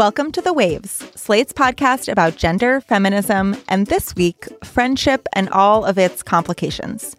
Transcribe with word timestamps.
Welcome 0.00 0.32
to 0.32 0.40
The 0.40 0.54
Waves, 0.54 1.06
Slate's 1.14 1.52
podcast 1.52 2.10
about 2.10 2.36
gender, 2.36 2.80
feminism, 2.80 3.54
and 3.68 3.86
this 3.86 4.16
week, 4.16 4.48
friendship 4.64 5.28
and 5.34 5.50
all 5.50 5.84
of 5.84 5.98
its 5.98 6.22
complications. 6.22 7.14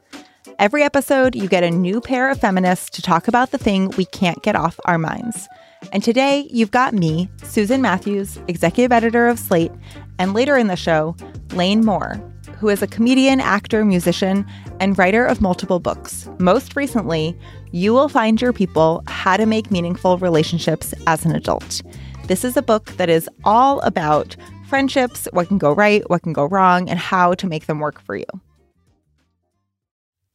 Every 0.57 0.81
episode, 0.81 1.35
you 1.35 1.47
get 1.47 1.63
a 1.63 1.70
new 1.70 2.02
pair 2.02 2.31
of 2.31 2.39
feminists 2.39 2.89
to 2.95 3.03
talk 3.03 3.27
about 3.27 3.52
the 3.52 3.59
thing 3.59 3.91
we 3.97 4.05
can't 4.05 4.41
get 4.41 4.55
off 4.55 4.79
our 4.85 4.97
minds. 4.97 5.47
And 5.93 6.03
today, 6.03 6.47
you've 6.49 6.71
got 6.71 6.95
me, 6.95 7.29
Susan 7.43 7.83
Matthews, 7.83 8.39
executive 8.47 8.91
editor 8.91 9.27
of 9.27 9.38
Slate, 9.38 9.71
and 10.17 10.34
later 10.34 10.57
in 10.57 10.66
the 10.66 10.75
show, 10.75 11.16
Lane 11.52 11.85
Moore, 11.85 12.20
who 12.57 12.67
is 12.67 12.81
a 12.81 12.88
comedian, 12.88 13.41
actor, 13.41 13.85
musician, 13.85 14.43
and 14.79 14.98
writer 14.98 15.23
of 15.23 15.39
multiple 15.39 15.79
books. 15.79 16.27
Most 16.39 16.75
recently, 16.75 17.38
You 17.71 17.93
Will 17.93 18.09
Find 18.09 18.41
Your 18.41 18.53
People 18.53 19.03
How 19.05 19.38
to 19.38 19.45
Make 19.45 19.70
Meaningful 19.70 20.17
Relationships 20.17 20.95
as 21.05 21.25
an 21.25 21.35
Adult. 21.35 21.84
This 22.27 22.43
is 22.45 22.55
a 22.55 22.61
book 22.61 22.85
that 22.93 23.09
is 23.09 23.30
all 23.43 23.81
about 23.81 24.35
friendships, 24.67 25.27
what 25.34 25.49
can 25.49 25.57
go 25.57 25.73
right, 25.73 26.09
what 26.09 26.23
can 26.23 26.34
go 26.34 26.45
wrong, 26.45 26.89
and 26.89 26.97
how 26.97 27.34
to 27.34 27.47
make 27.47 27.66
them 27.66 27.80
work 27.80 27.99
for 28.02 28.16
you. 28.16 28.25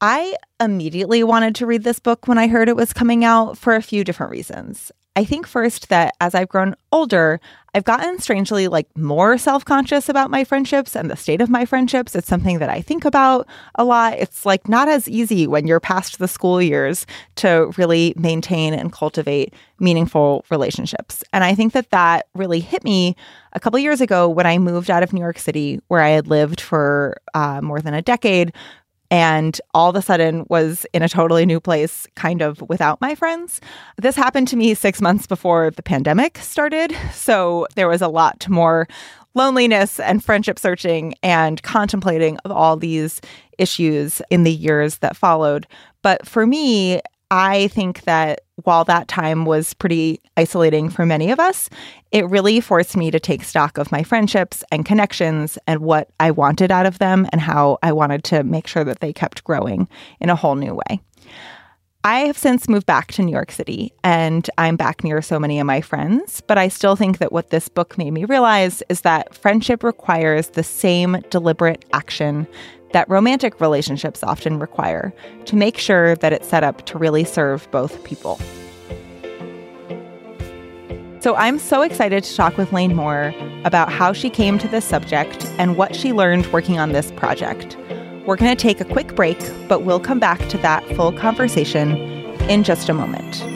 I 0.00 0.36
immediately 0.60 1.24
wanted 1.24 1.54
to 1.54 1.66
read 1.66 1.84
this 1.84 1.98
book 1.98 2.28
when 2.28 2.36
I 2.36 2.48
heard 2.48 2.68
it 2.68 2.76
was 2.76 2.92
coming 2.92 3.24
out 3.24 3.56
for 3.56 3.74
a 3.74 3.82
few 3.82 4.04
different 4.04 4.30
reasons. 4.30 4.92
I 5.16 5.24
think 5.24 5.46
first 5.46 5.88
that 5.88 6.14
as 6.20 6.34
I've 6.34 6.50
grown 6.50 6.76
older, 6.92 7.40
I've 7.74 7.84
gotten 7.84 8.18
strangely 8.18 8.68
like 8.68 8.86
more 8.96 9.38
self-conscious 9.38 10.10
about 10.10 10.30
my 10.30 10.44
friendships 10.44 10.94
and 10.94 11.10
the 11.10 11.16
state 11.16 11.40
of 11.40 11.48
my 11.48 11.64
friendships. 11.64 12.14
It's 12.14 12.28
something 12.28 12.58
that 12.58 12.68
I 12.68 12.82
think 12.82 13.06
about 13.06 13.48
a 13.74 13.84
lot. 13.84 14.12
It's 14.14 14.44
like 14.44 14.68
not 14.68 14.88
as 14.88 15.08
easy 15.08 15.46
when 15.46 15.66
you're 15.66 15.80
past 15.80 16.18
the 16.18 16.28
school 16.28 16.60
years 16.60 17.06
to 17.36 17.72
really 17.78 18.12
maintain 18.16 18.74
and 18.74 18.92
cultivate 18.92 19.54
meaningful 19.80 20.44
relationships. 20.50 21.24
And 21.32 21.42
I 21.42 21.54
think 21.54 21.72
that 21.72 21.90
that 21.90 22.28
really 22.34 22.60
hit 22.60 22.84
me 22.84 23.16
a 23.54 23.60
couple 23.60 23.78
years 23.78 24.02
ago 24.02 24.28
when 24.28 24.46
I 24.46 24.58
moved 24.58 24.90
out 24.90 25.02
of 25.02 25.14
New 25.14 25.20
York 25.20 25.38
City, 25.38 25.80
where 25.88 26.02
I 26.02 26.10
had 26.10 26.28
lived 26.28 26.60
for 26.60 27.16
uh, 27.32 27.62
more 27.62 27.80
than 27.80 27.94
a 27.94 28.02
decade 28.02 28.52
and 29.10 29.60
all 29.74 29.90
of 29.90 29.96
a 29.96 30.02
sudden 30.02 30.46
was 30.48 30.86
in 30.92 31.02
a 31.02 31.08
totally 31.08 31.46
new 31.46 31.60
place, 31.60 32.06
kind 32.14 32.42
of 32.42 32.62
without 32.68 33.00
my 33.00 33.14
friends. 33.14 33.60
This 33.96 34.16
happened 34.16 34.48
to 34.48 34.56
me 34.56 34.74
six 34.74 35.00
months 35.00 35.26
before 35.26 35.70
the 35.70 35.82
pandemic 35.82 36.38
started. 36.38 36.94
So 37.12 37.66
there 37.74 37.88
was 37.88 38.02
a 38.02 38.08
lot 38.08 38.48
more 38.48 38.88
loneliness 39.34 40.00
and 40.00 40.24
friendship 40.24 40.58
searching 40.58 41.14
and 41.22 41.62
contemplating 41.62 42.38
of 42.38 42.50
all 42.50 42.76
these 42.76 43.20
issues 43.58 44.22
in 44.30 44.44
the 44.44 44.52
years 44.52 44.98
that 44.98 45.16
followed. 45.16 45.66
But 46.02 46.26
for 46.26 46.46
me, 46.46 47.00
I 47.30 47.68
think 47.68 48.02
that 48.02 48.42
while 48.62 48.84
that 48.84 49.08
time 49.08 49.44
was 49.44 49.74
pretty 49.74 50.20
isolating 50.36 50.88
for 50.88 51.04
many 51.04 51.30
of 51.30 51.40
us, 51.40 51.68
it 52.12 52.26
really 52.28 52.60
forced 52.60 52.96
me 52.96 53.10
to 53.10 53.20
take 53.20 53.42
stock 53.42 53.78
of 53.78 53.92
my 53.92 54.02
friendships 54.02 54.62
and 54.70 54.84
connections 54.84 55.58
and 55.66 55.80
what 55.80 56.08
I 56.20 56.30
wanted 56.30 56.70
out 56.70 56.86
of 56.86 56.98
them 56.98 57.26
and 57.32 57.40
how 57.40 57.78
I 57.82 57.92
wanted 57.92 58.24
to 58.24 58.44
make 58.44 58.66
sure 58.66 58.84
that 58.84 59.00
they 59.00 59.12
kept 59.12 59.44
growing 59.44 59.88
in 60.20 60.30
a 60.30 60.36
whole 60.36 60.54
new 60.54 60.74
way. 60.74 61.00
I 62.04 62.20
have 62.20 62.38
since 62.38 62.68
moved 62.68 62.86
back 62.86 63.10
to 63.14 63.22
New 63.22 63.32
York 63.32 63.50
City 63.50 63.92
and 64.04 64.48
I'm 64.58 64.76
back 64.76 65.02
near 65.02 65.20
so 65.20 65.40
many 65.40 65.58
of 65.58 65.66
my 65.66 65.80
friends, 65.80 66.40
but 66.40 66.56
I 66.56 66.68
still 66.68 66.94
think 66.94 67.18
that 67.18 67.32
what 67.32 67.50
this 67.50 67.68
book 67.68 67.98
made 67.98 68.12
me 68.12 68.24
realize 68.24 68.80
is 68.88 69.00
that 69.00 69.34
friendship 69.34 69.82
requires 69.82 70.50
the 70.50 70.62
same 70.62 71.20
deliberate 71.30 71.84
action 71.92 72.46
that 72.92 73.08
romantic 73.08 73.60
relationships 73.60 74.22
often 74.22 74.58
require 74.58 75.12
to 75.46 75.56
make 75.56 75.78
sure 75.78 76.16
that 76.16 76.32
it's 76.32 76.48
set 76.48 76.64
up 76.64 76.86
to 76.86 76.98
really 76.98 77.24
serve 77.24 77.70
both 77.70 78.02
people. 78.04 78.38
So 81.20 81.34
I'm 81.34 81.58
so 81.58 81.82
excited 81.82 82.22
to 82.22 82.36
talk 82.36 82.56
with 82.56 82.72
Lane 82.72 82.94
Moore 82.94 83.34
about 83.64 83.90
how 83.90 84.12
she 84.12 84.30
came 84.30 84.58
to 84.58 84.68
this 84.68 84.84
subject 84.84 85.44
and 85.58 85.76
what 85.76 85.96
she 85.96 86.12
learned 86.12 86.46
working 86.52 86.78
on 86.78 86.92
this 86.92 87.10
project. 87.12 87.76
We're 88.26 88.36
going 88.36 88.56
to 88.56 88.62
take 88.62 88.80
a 88.80 88.84
quick 88.84 89.14
break, 89.16 89.38
but 89.68 89.82
we'll 89.82 90.00
come 90.00 90.20
back 90.20 90.38
to 90.48 90.58
that 90.58 90.86
full 90.94 91.12
conversation 91.12 91.96
in 92.48 92.62
just 92.62 92.88
a 92.88 92.94
moment. 92.94 93.55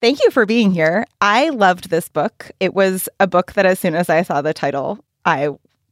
Thank 0.00 0.22
you 0.24 0.30
for 0.30 0.46
being 0.46 0.72
here. 0.72 1.04
I 1.20 1.50
loved 1.50 1.90
this 1.90 2.08
book. 2.08 2.50
It 2.58 2.72
was 2.72 3.06
a 3.18 3.26
book 3.26 3.52
that, 3.52 3.66
as 3.66 3.78
soon 3.78 3.94
as 3.94 4.08
I 4.08 4.22
saw 4.22 4.40
the 4.40 4.54
title, 4.54 5.04
I 5.26 5.50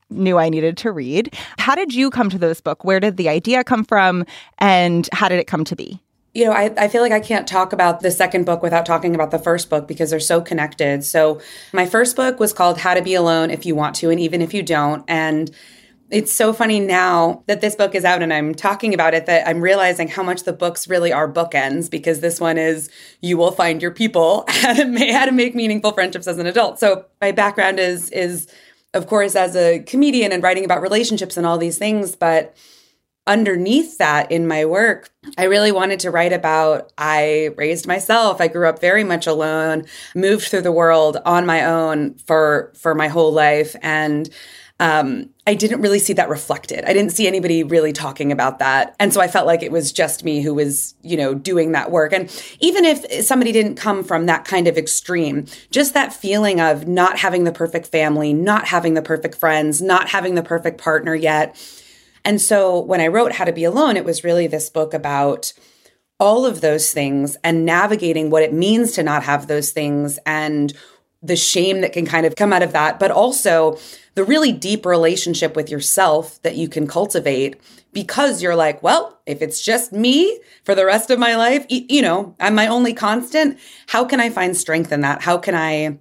knew 0.08 0.38
I 0.38 0.48
needed 0.48 0.78
to 0.78 0.92
read. 0.92 1.36
How 1.58 1.74
did 1.74 1.92
you 1.92 2.08
come 2.08 2.30
to 2.30 2.38
this 2.38 2.62
book? 2.62 2.84
Where 2.84 3.00
did 3.00 3.18
the 3.18 3.28
idea 3.28 3.62
come 3.64 3.84
from? 3.84 4.24
And 4.56 5.06
how 5.12 5.28
did 5.28 5.38
it 5.38 5.46
come 5.46 5.62
to 5.64 5.76
be? 5.76 6.00
You 6.32 6.46
know, 6.46 6.52
I, 6.52 6.72
I 6.78 6.88
feel 6.88 7.02
like 7.02 7.12
I 7.12 7.20
can't 7.20 7.46
talk 7.46 7.74
about 7.74 8.00
the 8.00 8.10
second 8.10 8.46
book 8.46 8.62
without 8.62 8.86
talking 8.86 9.14
about 9.14 9.30
the 9.30 9.38
first 9.38 9.68
book 9.68 9.86
because 9.86 10.08
they're 10.08 10.20
so 10.20 10.40
connected. 10.40 11.04
So, 11.04 11.40
my 11.74 11.84
first 11.84 12.16
book 12.16 12.40
was 12.40 12.54
called 12.54 12.78
How 12.78 12.94
to 12.94 13.02
Be 13.02 13.14
Alone 13.14 13.50
If 13.50 13.66
You 13.66 13.74
Want 13.74 13.94
to, 13.96 14.08
and 14.08 14.18
Even 14.18 14.40
If 14.40 14.54
You 14.54 14.62
Don't. 14.62 15.04
And 15.06 15.50
it's 16.10 16.32
so 16.32 16.52
funny 16.52 16.80
now 16.80 17.42
that 17.46 17.60
this 17.60 17.76
book 17.76 17.94
is 17.94 18.04
out 18.04 18.22
and 18.22 18.32
I'm 18.32 18.54
talking 18.54 18.94
about 18.94 19.14
it 19.14 19.26
that 19.26 19.46
I'm 19.46 19.60
realizing 19.60 20.08
how 20.08 20.22
much 20.22 20.44
the 20.44 20.52
books 20.52 20.88
really 20.88 21.12
are 21.12 21.30
bookends 21.30 21.90
because 21.90 22.20
this 22.20 22.40
one 22.40 22.56
is 22.56 22.88
you 23.20 23.36
will 23.36 23.50
find 23.50 23.82
your 23.82 23.90
people 23.90 24.44
how 24.48 24.72
to, 24.72 25.12
how 25.12 25.26
to 25.26 25.32
make 25.32 25.54
meaningful 25.54 25.92
friendships 25.92 26.26
as 26.26 26.38
an 26.38 26.46
adult. 26.46 26.78
So 26.78 27.04
my 27.20 27.32
background 27.32 27.78
is 27.78 28.10
is 28.10 28.48
of 28.94 29.06
course 29.06 29.36
as 29.36 29.54
a 29.54 29.80
comedian 29.80 30.32
and 30.32 30.42
writing 30.42 30.64
about 30.64 30.80
relationships 30.80 31.36
and 31.36 31.46
all 31.46 31.58
these 31.58 31.78
things, 31.78 32.16
but 32.16 32.56
underneath 33.26 33.98
that 33.98 34.32
in 34.32 34.48
my 34.48 34.64
work, 34.64 35.10
I 35.36 35.44
really 35.44 35.70
wanted 35.70 36.00
to 36.00 36.10
write 36.10 36.32
about 36.32 36.90
I 36.96 37.50
raised 37.56 37.86
myself. 37.86 38.40
I 38.40 38.48
grew 38.48 38.66
up 38.66 38.80
very 38.80 39.04
much 39.04 39.26
alone, 39.26 39.84
moved 40.14 40.48
through 40.48 40.62
the 40.62 40.72
world 40.72 41.18
on 41.26 41.44
my 41.44 41.66
own 41.66 42.14
for 42.26 42.72
for 42.74 42.94
my 42.94 43.08
whole 43.08 43.32
life 43.32 43.76
and 43.82 44.30
um, 44.80 45.30
I 45.46 45.54
didn't 45.54 45.80
really 45.80 45.98
see 45.98 46.12
that 46.12 46.28
reflected. 46.28 46.84
I 46.84 46.92
didn't 46.92 47.10
see 47.10 47.26
anybody 47.26 47.64
really 47.64 47.92
talking 47.92 48.30
about 48.30 48.60
that. 48.60 48.94
And 49.00 49.12
so 49.12 49.20
I 49.20 49.26
felt 49.26 49.46
like 49.46 49.62
it 49.62 49.72
was 49.72 49.90
just 49.90 50.24
me 50.24 50.40
who 50.40 50.54
was, 50.54 50.94
you 51.02 51.16
know, 51.16 51.34
doing 51.34 51.72
that 51.72 51.90
work. 51.90 52.12
And 52.12 52.30
even 52.60 52.84
if 52.84 53.24
somebody 53.24 53.50
didn't 53.50 53.74
come 53.74 54.04
from 54.04 54.26
that 54.26 54.44
kind 54.44 54.68
of 54.68 54.78
extreme, 54.78 55.46
just 55.70 55.94
that 55.94 56.12
feeling 56.12 56.60
of 56.60 56.86
not 56.86 57.18
having 57.18 57.44
the 57.44 57.52
perfect 57.52 57.88
family, 57.88 58.32
not 58.32 58.66
having 58.66 58.94
the 58.94 59.02
perfect 59.02 59.34
friends, 59.34 59.82
not 59.82 60.10
having 60.10 60.36
the 60.36 60.42
perfect 60.42 60.78
partner 60.78 61.14
yet. 61.14 61.56
And 62.24 62.40
so 62.40 62.78
when 62.78 63.00
I 63.00 63.08
wrote 63.08 63.32
How 63.32 63.44
to 63.44 63.52
Be 63.52 63.64
Alone, 63.64 63.96
it 63.96 64.04
was 64.04 64.22
really 64.22 64.46
this 64.46 64.70
book 64.70 64.94
about 64.94 65.52
all 66.20 66.46
of 66.46 66.60
those 66.60 66.92
things 66.92 67.36
and 67.42 67.64
navigating 67.64 68.30
what 68.30 68.42
it 68.42 68.52
means 68.52 68.92
to 68.92 69.02
not 69.02 69.22
have 69.24 69.46
those 69.46 69.70
things 69.70 70.18
and 70.26 70.72
the 71.22 71.36
shame 71.36 71.80
that 71.80 71.92
can 71.92 72.06
kind 72.06 72.26
of 72.26 72.36
come 72.36 72.52
out 72.52 72.62
of 72.62 72.72
that, 72.72 72.98
but 73.00 73.10
also 73.10 73.78
the 74.18 74.24
really 74.24 74.50
deep 74.50 74.84
relationship 74.84 75.54
with 75.54 75.70
yourself 75.70 76.42
that 76.42 76.56
you 76.56 76.68
can 76.68 76.88
cultivate 76.88 77.54
because 77.92 78.42
you're 78.42 78.56
like, 78.56 78.82
well, 78.82 79.20
if 79.26 79.40
it's 79.40 79.62
just 79.62 79.92
me 79.92 80.40
for 80.64 80.74
the 80.74 80.84
rest 80.84 81.10
of 81.10 81.20
my 81.20 81.36
life, 81.36 81.64
you 81.68 82.02
know, 82.02 82.34
I'm 82.40 82.56
my 82.56 82.66
only 82.66 82.92
constant. 82.92 83.60
How 83.86 84.04
can 84.04 84.18
I 84.18 84.28
find 84.30 84.56
strength 84.56 84.90
in 84.90 85.02
that? 85.02 85.22
How 85.22 85.38
can 85.38 85.54
I 85.54 86.00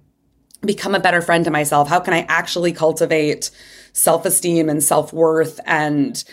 become 0.62 0.96
a 0.96 1.00
better 1.00 1.22
friend 1.22 1.44
to 1.44 1.52
myself? 1.52 1.86
How 1.86 2.00
can 2.00 2.12
I 2.12 2.26
actually 2.28 2.72
cultivate 2.72 3.52
self 3.92 4.26
esteem 4.26 4.68
and 4.68 4.82
self 4.82 5.12
worth 5.12 5.60
and 5.64 6.24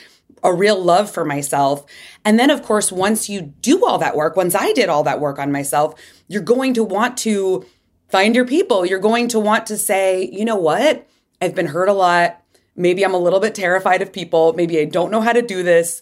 a 0.44 0.52
real 0.52 0.84
love 0.84 1.12
for 1.12 1.24
myself? 1.24 1.86
And 2.26 2.40
then, 2.40 2.50
of 2.50 2.64
course, 2.64 2.92
once 2.92 3.30
you 3.30 3.54
do 3.62 3.86
all 3.86 4.00
that 4.00 4.16
work, 4.16 4.36
once 4.36 4.56
I 4.56 4.74
did 4.74 4.90
all 4.90 5.04
that 5.04 5.20
work 5.20 5.38
on 5.38 5.52
myself, 5.52 6.02
you're 6.28 6.42
going 6.42 6.74
to 6.74 6.84
want 6.84 7.16
to 7.18 7.64
find 8.10 8.34
your 8.34 8.48
people. 8.48 8.88
You're 8.88 8.98
going 8.98 9.28
to 9.28 9.40
want 9.40 9.68
to 9.68 9.78
say, 9.78 10.28
you 10.34 10.46
know 10.46 10.56
what? 10.56 11.08
I've 11.42 11.56
been 11.56 11.68
hurt 11.68 11.90
a 11.90 11.94
lot. 11.94 12.42
Maybe 12.76 13.04
I'm 13.04 13.14
a 13.14 13.20
little 13.20 13.40
bit 13.40 13.56
terrified 13.56 14.02
of 14.02 14.12
people. 14.12 14.54
Maybe 14.54 14.80
I 14.80 14.86
don't 14.86 15.12
know 15.12 15.22
how 15.22 15.34
to 15.34 15.42
do 15.42 15.64
this, 15.64 16.02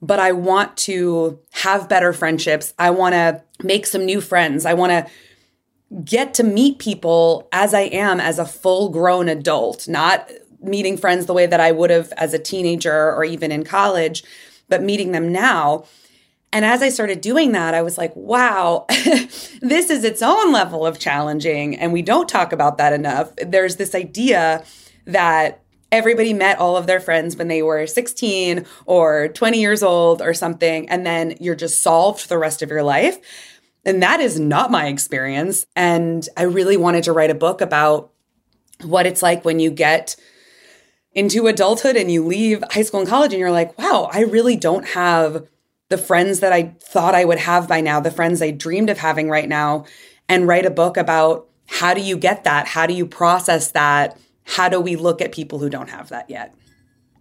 but 0.00 0.18
I 0.18 0.32
want 0.32 0.76
to 0.78 1.38
have 1.52 1.88
better 1.88 2.12
friendships. 2.12 2.74
I 2.78 2.90
want 2.90 3.14
to 3.14 3.42
make 3.62 3.86
some 3.86 4.04
new 4.04 4.20
friends. 4.20 4.66
I 4.66 4.74
want 4.74 4.90
to 4.90 5.06
get 6.04 6.34
to 6.34 6.42
meet 6.42 6.78
people 6.78 7.48
as 7.52 7.74
I 7.74 7.82
am 7.82 8.18
as 8.18 8.38
a 8.38 8.46
full 8.46 8.88
grown 8.88 9.28
adult, 9.28 9.86
not 9.86 10.30
meeting 10.60 10.96
friends 10.96 11.26
the 11.26 11.34
way 11.34 11.46
that 11.46 11.60
I 11.60 11.72
would 11.72 11.90
have 11.90 12.12
as 12.16 12.32
a 12.34 12.38
teenager 12.38 13.12
or 13.12 13.24
even 13.24 13.52
in 13.52 13.64
college, 13.64 14.24
but 14.68 14.82
meeting 14.82 15.12
them 15.12 15.30
now. 15.30 15.84
And 16.52 16.64
as 16.64 16.82
I 16.82 16.90
started 16.90 17.20
doing 17.20 17.52
that, 17.52 17.74
I 17.74 17.82
was 17.82 17.96
like, 17.96 18.14
wow, 18.14 18.84
this 18.88 19.90
is 19.90 20.04
its 20.04 20.20
own 20.20 20.52
level 20.52 20.86
of 20.86 20.98
challenging. 20.98 21.76
And 21.76 21.92
we 21.92 22.02
don't 22.02 22.28
talk 22.28 22.52
about 22.52 22.78
that 22.78 22.92
enough. 22.92 23.34
There's 23.36 23.76
this 23.76 23.94
idea 23.94 24.64
that 25.06 25.62
everybody 25.90 26.32
met 26.32 26.58
all 26.58 26.76
of 26.76 26.86
their 26.86 27.00
friends 27.00 27.36
when 27.36 27.48
they 27.48 27.62
were 27.62 27.86
16 27.86 28.66
or 28.86 29.28
20 29.28 29.60
years 29.60 29.82
old 29.82 30.20
or 30.22 30.34
something, 30.34 30.88
and 30.88 31.06
then 31.06 31.36
you're 31.40 31.54
just 31.54 31.82
solved 31.82 32.28
the 32.28 32.38
rest 32.38 32.62
of 32.62 32.70
your 32.70 32.82
life. 32.82 33.18
And 33.84 34.02
that 34.02 34.20
is 34.20 34.38
not 34.38 34.70
my 34.70 34.86
experience. 34.86 35.66
And 35.74 36.26
I 36.36 36.44
really 36.44 36.76
wanted 36.76 37.04
to 37.04 37.12
write 37.12 37.30
a 37.30 37.34
book 37.34 37.60
about 37.60 38.12
what 38.82 39.06
it's 39.06 39.22
like 39.22 39.44
when 39.44 39.58
you 39.58 39.70
get 39.70 40.16
into 41.14 41.46
adulthood 41.46 41.96
and 41.96 42.10
you 42.10 42.24
leave 42.24 42.64
high 42.70 42.82
school 42.82 43.00
and 43.00 43.08
college 43.08 43.32
and 43.32 43.40
you're 43.40 43.50
like, 43.50 43.76
wow, 43.78 44.08
I 44.12 44.20
really 44.20 44.56
don't 44.56 44.86
have 44.88 45.46
the 45.92 45.98
friends 45.98 46.40
that 46.40 46.54
I 46.54 46.74
thought 46.80 47.14
I 47.14 47.26
would 47.26 47.38
have 47.38 47.68
by 47.68 47.82
now, 47.82 48.00
the 48.00 48.10
friends 48.10 48.40
I 48.40 48.50
dreamed 48.50 48.88
of 48.88 48.96
having 48.96 49.28
right 49.28 49.48
now, 49.48 49.84
and 50.26 50.48
write 50.48 50.64
a 50.64 50.70
book 50.70 50.96
about 50.96 51.48
how 51.68 51.92
do 51.92 52.00
you 52.00 52.16
get 52.16 52.44
that? 52.44 52.66
How 52.66 52.86
do 52.86 52.94
you 52.94 53.06
process 53.06 53.72
that? 53.72 54.18
How 54.44 54.70
do 54.70 54.80
we 54.80 54.96
look 54.96 55.20
at 55.20 55.32
people 55.32 55.58
who 55.58 55.68
don't 55.68 55.90
have 55.90 56.08
that 56.08 56.30
yet? 56.30 56.54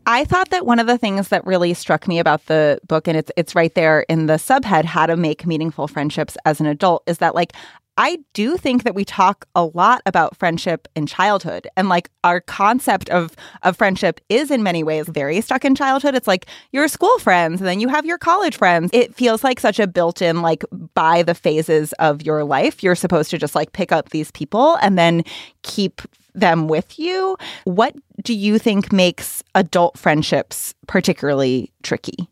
I 0.05 0.23
thought 0.23 0.51
that 0.51 0.65
one 0.65 0.79
of 0.79 0.87
the 0.87 0.97
things 0.97 1.27
that 1.27 1.45
really 1.45 1.73
struck 1.73 2.07
me 2.07 2.17
about 2.17 2.45
the 2.45 2.79
book, 2.87 3.09
and 3.09 3.17
it's 3.17 3.29
it's 3.35 3.55
right 3.55 3.75
there 3.75 4.01
in 4.07 4.27
the 4.27 4.35
subhead, 4.35 4.85
how 4.85 5.05
to 5.05 5.17
make 5.17 5.45
meaningful 5.45 5.89
friendships 5.89 6.37
as 6.45 6.61
an 6.61 6.65
adult, 6.65 7.03
is 7.07 7.17
that 7.17 7.35
like 7.35 7.51
I 7.97 8.19
do 8.33 8.57
think 8.57 8.83
that 8.83 8.95
we 8.95 9.03
talk 9.03 9.45
a 9.55 9.65
lot 9.65 10.01
about 10.05 10.37
friendship 10.37 10.87
in 10.95 11.05
childhood 11.05 11.67
and 11.75 11.89
like 11.89 12.09
our 12.23 12.39
concept 12.39 13.09
of 13.09 13.35
of 13.63 13.75
friendship 13.75 14.21
is 14.29 14.49
in 14.49 14.63
many 14.63 14.83
ways 14.83 15.07
very 15.07 15.41
stuck 15.41 15.65
in 15.65 15.75
childhood. 15.75 16.15
It's 16.15 16.27
like 16.27 16.45
your 16.71 16.87
school 16.87 17.17
friends 17.19 17.59
and 17.59 17.67
then 17.67 17.79
you 17.79 17.89
have 17.89 18.05
your 18.05 18.17
college 18.17 18.57
friends. 18.57 18.89
It 18.93 19.13
feels 19.13 19.43
like 19.43 19.59
such 19.59 19.79
a 19.79 19.87
built-in 19.87 20.41
like 20.41 20.63
by 20.93 21.23
the 21.23 21.35
phases 21.35 21.93
of 21.93 22.21
your 22.21 22.43
life. 22.43 22.81
You're 22.81 22.95
supposed 22.95 23.29
to 23.31 23.37
just 23.37 23.55
like 23.55 23.73
pick 23.73 23.91
up 23.91 24.09
these 24.09 24.31
people 24.31 24.75
and 24.81 24.97
then 24.97 25.23
keep 25.63 26.01
them 26.33 26.67
with 26.67 26.97
you. 26.97 27.37
What 27.65 27.95
do 28.23 28.33
you 28.33 28.57
think 28.57 28.93
makes 28.93 29.43
adult 29.53 29.97
friendships 29.97 30.73
particularly 30.87 31.71
tricky? 31.83 32.29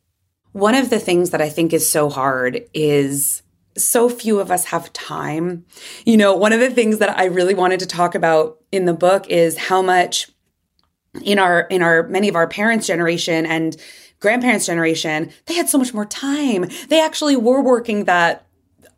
One 0.53 0.73
of 0.73 0.89
the 0.89 0.99
things 0.99 1.29
that 1.29 1.41
I 1.41 1.49
think 1.49 1.73
is 1.73 1.87
so 1.87 2.09
hard 2.09 2.63
is 2.73 3.43
so 3.83 4.09
few 4.09 4.39
of 4.39 4.51
us 4.51 4.65
have 4.65 4.91
time. 4.93 5.65
You 6.05 6.17
know, 6.17 6.35
one 6.35 6.53
of 6.53 6.59
the 6.59 6.69
things 6.69 6.99
that 6.99 7.17
I 7.17 7.25
really 7.25 7.53
wanted 7.53 7.79
to 7.81 7.87
talk 7.87 8.15
about 8.15 8.59
in 8.71 8.85
the 8.85 8.93
book 8.93 9.27
is 9.27 9.57
how 9.57 9.81
much 9.81 10.29
in 11.23 11.39
our 11.39 11.61
in 11.61 11.81
our 11.81 12.03
many 12.07 12.29
of 12.29 12.35
our 12.35 12.47
parents 12.47 12.85
generation 12.87 13.45
and 13.45 13.75
grandparents 14.19 14.65
generation, 14.65 15.31
they 15.45 15.53
had 15.55 15.69
so 15.69 15.77
much 15.77 15.93
more 15.93 16.05
time. 16.05 16.69
They 16.89 17.01
actually 17.03 17.35
were 17.35 17.61
working 17.61 18.05
that 18.05 18.45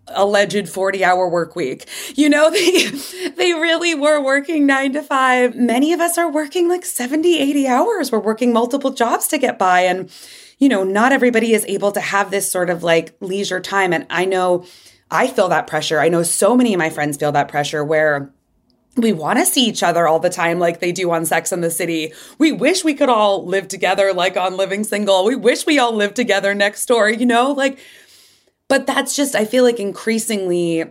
alleged 0.08 0.68
40 0.68 1.04
hour 1.06 1.30
work 1.30 1.56
week. 1.56 1.88
You 2.16 2.30
know, 2.30 2.50
they 2.52 2.88
they 3.36 3.54
really 3.54 3.96
were 3.96 4.22
working 4.22 4.66
9 4.66 4.94
to 4.94 5.02
5. 5.02 5.56
Many 5.56 5.94
of 5.94 6.00
us 6.00 6.18
are 6.18 6.32
working 6.32 6.68
like 6.68 6.86
70, 6.86 7.40
80 7.40 7.68
hours. 7.68 8.12
We're 8.12 8.20
working 8.20 8.54
multiple 8.54 8.92
jobs 8.92 9.28
to 9.30 9.38
get 9.38 9.58
by 9.58 9.82
and 9.82 10.12
you 10.62 10.70
know, 10.70 10.86
not 10.86 11.12
everybody 11.12 11.54
is 11.54 11.66
able 11.68 11.92
to 11.92 12.00
have 12.00 12.32
this 12.32 12.50
sort 12.50 12.70
of 12.70 12.84
like 12.84 13.14
leisure 13.20 13.60
time 13.60 13.92
and 13.92 14.06
I 14.10 14.24
know 14.24 14.64
I 15.10 15.28
feel 15.28 15.50
that 15.50 15.68
pressure. 15.68 16.00
I 16.00 16.08
know 16.08 16.24
so 16.24 16.56
many 16.56 16.74
of 16.74 16.78
my 16.78 16.90
friends 16.90 17.18
feel 17.18 17.34
that 17.34 17.50
pressure 17.50 17.84
where 17.84 18.32
we 18.96 19.12
want 19.12 19.40
to 19.40 19.46
see 19.46 19.66
each 19.66 19.84
other 19.84 20.08
all 20.08 20.20
the 20.20 20.30
time 20.30 20.60
like 20.60 20.80
they 20.80 20.94
do 20.94 21.12
on 21.12 21.26
Sex 21.26 21.52
and 21.52 21.62
the 21.62 21.72
City. 21.72 22.14
We 22.38 22.54
wish 22.54 22.86
we 22.86 22.94
could 22.94 23.10
all 23.10 23.46
live 23.46 23.68
together 23.68 24.14
like 24.14 24.38
on 24.38 24.56
Living 24.56 24.86
Single. 24.86 25.26
We 25.26 25.36
wish 25.36 25.66
we 25.66 25.80
all 25.80 25.94
lived 25.94 26.16
together 26.16 26.56
next 26.56 26.86
door, 26.86 27.10
you 27.10 27.26
know? 27.26 27.52
Like 27.52 27.80
but 28.72 28.88
that's 28.88 29.18
just, 29.18 29.36
I 29.36 29.44
feel 29.44 29.66
like 29.66 29.82
increasingly 29.82 30.86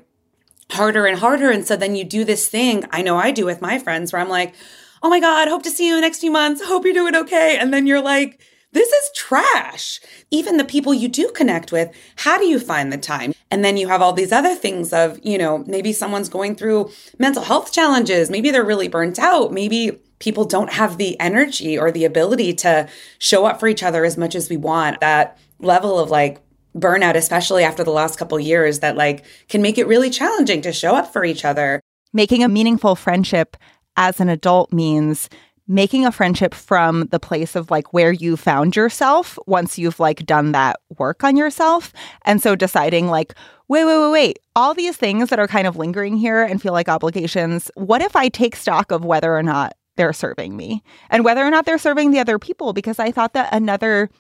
harder 0.71 1.07
and 1.07 1.19
harder. 1.19 1.51
And 1.51 1.67
so 1.67 1.77
then 1.77 1.97
you 1.97 2.05
do 2.05 2.27
this 2.27 2.47
thing, 2.47 2.85
I 2.91 3.01
know 3.01 3.17
I 3.17 3.31
do 3.31 3.47
with 3.47 3.63
my 3.63 3.79
friends, 3.79 4.13
where 4.13 4.21
I'm 4.21 4.29
like, 4.29 4.55
oh 5.03 5.09
my 5.09 5.19
God, 5.19 5.49
hope 5.49 5.63
to 5.63 5.71
see 5.71 5.87
you 5.87 5.95
in 5.95 5.97
the 5.97 6.07
next 6.07 6.19
few 6.19 6.31
months. 6.31 6.63
Hope 6.63 6.85
you're 6.85 6.93
doing 6.93 7.17
okay. 7.17 7.57
And 7.59 7.73
then 7.73 7.87
you're 7.87 8.03
like, 8.03 8.39
this 8.73 8.89
is 8.89 9.11
trash. 9.15 10.01
Even 10.31 10.57
the 10.57 10.65
people 10.65 10.95
you 10.95 11.09
do 11.09 11.31
connect 11.33 11.73
with, 11.73 11.91
how 12.17 12.39
do 12.39 12.47
you 12.47 12.61
find 12.61 12.93
the 12.93 12.99
time? 12.99 13.33
And 13.51 13.65
then 13.65 13.77
you 13.77 13.89
have 13.89 14.01
all 14.01 14.13
these 14.13 14.33
other 14.33 14.55
things 14.55 14.93
of, 14.93 15.19
you 15.25 15.39
know, 15.39 15.65
maybe 15.67 15.93
someone's 15.93 16.29
going 16.29 16.55
through 16.55 16.91
mental 17.19 17.43
health 17.43 17.73
challenges. 17.73 18.31
Maybe 18.31 18.51
they're 18.51 18.65
really 18.65 18.89
burnt 18.89 19.19
out. 19.19 19.53
Maybe 19.53 20.01
people 20.21 20.45
don't 20.45 20.73
have 20.73 20.99
the 20.99 21.19
energy 21.19 21.77
or 21.77 21.91
the 21.91 22.05
ability 22.05 22.55
to 22.55 22.89
show 23.19 23.45
up 23.45 23.59
for 23.59 23.67
each 23.67 23.83
other 23.83 24.05
as 24.05 24.17
much 24.17 24.35
as 24.35 24.49
we 24.49 24.57
want. 24.57 25.01
That 25.01 25.39
level 25.59 25.99
of 25.99 26.11
like 26.11 26.41
burnout, 26.77 27.17
especially 27.17 27.65
after 27.65 27.83
the 27.83 27.91
last 27.91 28.19
couple 28.19 28.39
years, 28.39 28.79
that 28.81 28.97
like 28.97 29.25
can 29.49 29.63
make 29.63 29.79
it 29.79 29.89
really 29.89 30.11
challenging 30.11 30.63
to 30.63 30.73
show 30.73 30.95
up 30.95 31.13
for 31.13 31.25
each 31.25 31.45
other. 31.45 31.81
Making 32.13 32.45
a 32.45 32.49
meaningful 32.49 32.95
friendship 32.95 33.57
as 33.97 34.21
an 34.21 34.29
adult 34.29 34.73
means 34.73 35.29
making 35.71 36.05
a 36.05 36.11
friendship 36.11 36.53
from 36.53 37.07
the 37.13 37.21
place 37.21 37.55
of 37.55 37.71
like 37.71 37.95
where 37.95 38.11
you 38.11 38.37
found 38.37 38.75
yourself 38.75 39.39
once 39.47 39.79
you've 39.79 40.01
like 40.01 40.27
done 40.27 40.51
that 40.51 40.81
work 40.99 41.23
on 41.23 41.37
yourself. 41.37 41.93
And 42.25 42.43
so 42.43 42.57
deciding 42.57 43.07
like, 43.07 43.35
wait, 43.69 43.85
wait, 43.85 43.99
wait, 43.99 44.11
wait, 44.11 44.39
all 44.57 44.75
these 44.75 44.97
things 44.97 45.31
that 45.31 45.39
are 45.39 45.47
kind 45.47 45.69
of 45.69 45.77
lingering 45.77 46.17
here 46.17 46.43
and 46.43 46.61
feel 46.61 46.73
like 46.73 46.89
obligations, 46.89 47.71
what 47.77 48.03
if 48.03 48.17
I 48.17 48.29
take 48.29 48.57
stock 48.57 48.91
of 48.91 49.05
whether 49.05 49.33
or 49.37 49.45
not 49.45 49.75
they're 49.97 50.13
serving 50.13 50.57
me 50.57 50.83
and 51.09 51.25
whether 51.25 51.47
or 51.47 51.51
not 51.51 51.67
they're 51.67 51.79
serving 51.79 52.11
the 52.11 52.19
other 52.19 52.41
people? 52.41 52.73
Because 52.73 52.99
I 52.99 53.13
thought 53.13 53.35
that 53.35 53.55
another 53.55 54.11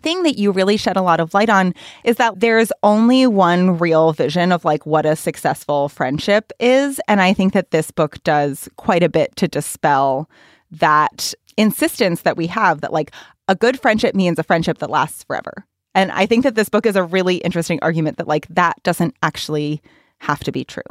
thing 0.00 0.24
that 0.24 0.36
you 0.36 0.50
really 0.50 0.76
shed 0.76 0.96
a 0.96 1.02
lot 1.02 1.20
of 1.20 1.32
light 1.32 1.48
on 1.48 1.74
is 2.02 2.16
that 2.16 2.40
there's 2.40 2.72
only 2.82 3.24
one 3.24 3.78
real 3.78 4.12
vision 4.12 4.50
of 4.50 4.64
like 4.64 4.84
what 4.84 5.06
a 5.06 5.14
successful 5.14 5.88
friendship 5.88 6.50
is. 6.58 7.00
And 7.06 7.20
I 7.20 7.32
think 7.32 7.52
that 7.52 7.70
this 7.70 7.92
book 7.92 8.20
does 8.24 8.68
quite 8.74 9.04
a 9.04 9.08
bit 9.08 9.36
to 9.36 9.46
dispel 9.46 10.28
that 10.72 11.34
insistence 11.56 12.22
that 12.22 12.36
we 12.36 12.46
have 12.48 12.80
that 12.80 12.92
like 12.92 13.12
a 13.48 13.54
good 13.54 13.80
friendship 13.80 14.14
means 14.14 14.38
a 14.38 14.42
friendship 14.42 14.78
that 14.78 14.90
lasts 14.90 15.24
forever. 15.24 15.66
And 15.94 16.10
I 16.10 16.26
think 16.26 16.44
that 16.44 16.54
this 16.54 16.68
book 16.68 16.86
is 16.86 16.96
a 16.96 17.02
really 17.04 17.36
interesting 17.36 17.78
argument 17.82 18.16
that 18.16 18.28
like 18.28 18.46
that 18.48 18.82
doesn't 18.82 19.14
actually 19.22 19.82
have 20.18 20.42
to 20.44 20.52
be 20.52 20.64
true. 20.64 20.82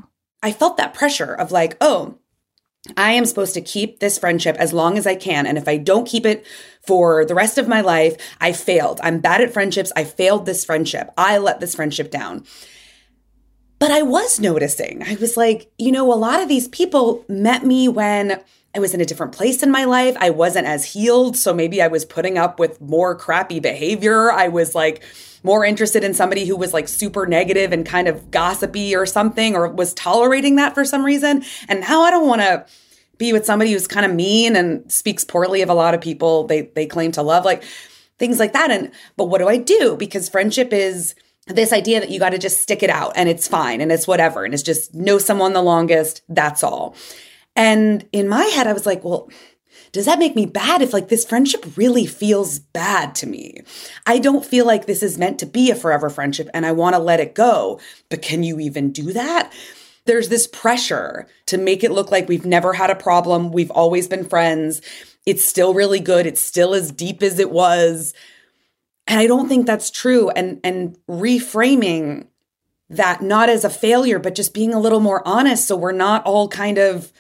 I 0.44 0.52
felt 0.52 0.78
that 0.78 0.94
pressure 0.94 1.34
of 1.34 1.52
like, 1.52 1.78
oh, 1.82 2.18
I 2.98 3.12
am 3.12 3.26
supposed 3.26 3.54
to 3.54 3.62
keep 3.62 4.00
this 4.00 4.18
friendship 4.18 4.56
as 4.58 4.74
long 4.74 4.98
as 4.98 5.06
I 5.06 5.16
can. 5.16 5.46
And 5.46 5.58
if 5.58 5.68
I 5.68 5.78
don't 5.78 6.08
keep 6.08 6.26
it 6.26 6.46
for 6.86 7.26
the 7.26 7.36
rest 7.36 7.58
of 7.58 7.68
my 7.68 7.82
life, 7.82 8.16
I 8.40 8.54
failed. 8.54 9.00
I'm 9.04 9.20
bad 9.20 9.42
at 9.42 9.54
friendships. 9.54 9.92
I 9.96 10.04
failed 10.04 10.46
this 10.46 10.66
friendship. 10.66 11.12
I 11.16 11.38
let 11.38 11.60
this 11.60 11.76
friendship 11.76 12.10
down. 12.10 12.44
But 13.78 13.92
I 13.92 14.04
was 14.04 14.40
noticing, 14.40 15.02
I 15.02 15.16
was 15.16 15.36
like, 15.36 15.72
you 15.80 15.92
know, 15.92 16.14
a 16.14 16.16
lot 16.16 16.40
of 16.40 16.48
these 16.48 16.68
people 16.68 17.26
met 17.28 17.66
me 17.66 17.88
when 17.88 18.40
I 18.74 18.80
was 18.80 18.94
in 18.94 19.02
a 19.02 19.06
different 19.06 19.34
place 19.34 19.64
in 19.64 19.72
my 19.72 19.84
life. 19.84 20.16
I 20.20 20.30
wasn't 20.30 20.68
as 20.68 20.94
healed. 20.94 21.36
So 21.36 21.54
maybe 21.54 21.82
I 21.82 21.88
was 21.88 22.06
putting 22.06 22.38
up 22.38 22.60
with 22.60 22.80
more 22.80 23.16
crappy 23.16 23.60
behavior. 23.60 24.32
I 24.32 24.48
was 24.48 24.74
like, 24.74 25.04
more 25.44 25.66
interested 25.66 26.04
in 26.04 26.14
somebody 26.14 26.46
who 26.46 26.56
was 26.56 26.74
like 26.74 26.88
super 26.88 27.26
negative 27.26 27.72
and 27.72 27.86
kind 27.86 28.08
of 28.08 28.32
gossipy 28.32 28.96
or 28.96 29.06
something, 29.06 29.56
or 29.56 29.68
was 29.68 29.94
tolerating 29.94 30.56
that 30.58 30.74
for 30.74 30.86
some 30.86 31.04
reason. 31.04 31.44
And 31.68 31.82
now 31.82 32.02
I 32.02 32.12
don't 32.12 32.28
want 32.28 32.42
to 32.42 32.66
be 33.18 33.34
with 33.34 33.46
somebody 33.46 33.72
who's 33.72 33.88
kind 33.88 34.06
of 34.06 34.14
mean 34.14 34.56
and 34.56 34.90
speaks 34.92 35.24
poorly 35.24 35.62
of 35.62 35.70
a 35.70 35.74
lot 35.74 35.94
of 35.94 36.02
people 36.02 36.46
they 36.46 36.62
they 36.62 36.86
claim 36.86 37.12
to 37.14 37.22
love, 37.22 37.46
like 37.46 37.64
things 38.18 38.40
like 38.40 38.54
that. 38.54 38.72
And 38.72 38.92
but 39.18 39.26
what 39.26 39.40
do 39.40 39.48
I 39.48 39.58
do? 39.58 39.96
Because 39.98 40.30
friendship 40.30 40.72
is 40.72 41.16
this 41.48 41.74
idea 41.74 42.00
that 42.00 42.12
you 42.12 42.20
got 42.20 42.30
to 42.30 42.38
just 42.38 42.62
stick 42.62 42.84
it 42.84 42.90
out 42.90 43.14
and 43.16 43.28
it's 43.28 43.48
fine 43.48 43.82
and 43.82 43.92
it's 43.92 44.08
whatever 44.08 44.46
and 44.46 44.54
it's 44.54 44.64
just 44.64 44.94
know 44.94 45.18
someone 45.18 45.54
the 45.54 45.62
longest. 45.62 46.22
That's 46.30 46.64
all. 46.64 46.96
And 47.56 48.08
in 48.12 48.28
my 48.28 48.46
head, 48.46 48.68
I 48.68 48.74
was 48.74 48.86
like, 48.86 49.04
well, 49.04 49.30
does 49.92 50.06
that 50.06 50.20
make 50.20 50.36
me 50.36 50.46
bad 50.46 50.82
if 50.82 50.94
like 50.94 51.10
this 51.10 51.26
friendship 51.26 51.78
really 51.78 52.06
feels 52.06 52.60
bad 52.60 53.14
to 53.16 53.28
me? 53.28 53.62
I 54.06 54.20
don't 54.20 54.46
feel 54.46 54.66
like 54.66 54.86
this 54.86 55.04
is 55.04 55.18
meant 55.18 55.40
to 55.40 55.46
be 55.46 55.70
a 55.70 55.76
forever 55.76 56.10
friendship 56.10 56.50
and 56.54 56.66
I 56.66 56.72
want 56.72 56.96
to 56.96 57.02
let 57.02 57.20
it 57.20 57.36
go. 57.36 57.80
But 58.10 58.22
can 58.22 58.44
you 58.44 58.60
even 58.60 58.92
do 58.92 59.12
that? 59.14 59.52
There's 60.06 60.30
this 60.30 60.48
pressure 60.48 61.28
to 61.48 61.58
make 61.58 61.84
it 61.84 61.92
look 61.92 62.10
like 62.10 62.28
we've 62.28 62.46
never 62.46 62.74
had 62.74 62.90
a 62.90 62.96
problem. 62.96 63.52
We've 63.52 63.72
always 63.72 64.08
been 64.08 64.28
friends. 64.28 64.82
It's 65.26 65.44
still 65.44 65.74
really 65.74 66.00
good. 66.00 66.26
It's 66.26 66.42
still 66.42 66.74
as 66.74 66.92
deep 66.92 67.22
as 67.22 67.38
it 67.38 67.52
was. 67.52 68.14
And 69.08 69.20
I 69.20 69.28
don't 69.28 69.50
think 69.50 69.66
that's 69.66 69.92
true. 69.92 70.30
And, 70.30 70.60
and 70.64 70.98
reframing 71.08 72.28
that 72.90 73.22
not 73.22 73.50
as 73.50 73.64
a 73.64 73.70
failure, 73.70 74.20
but 74.20 74.36
just 74.36 74.54
being 74.54 74.74
a 74.74 74.80
little 74.80 75.00
more 75.00 75.26
honest 75.28 75.68
so 75.68 75.76
we're 75.76 75.92
not 75.92 76.26
all 76.26 76.48
kind 76.48 76.78
of 76.78 77.12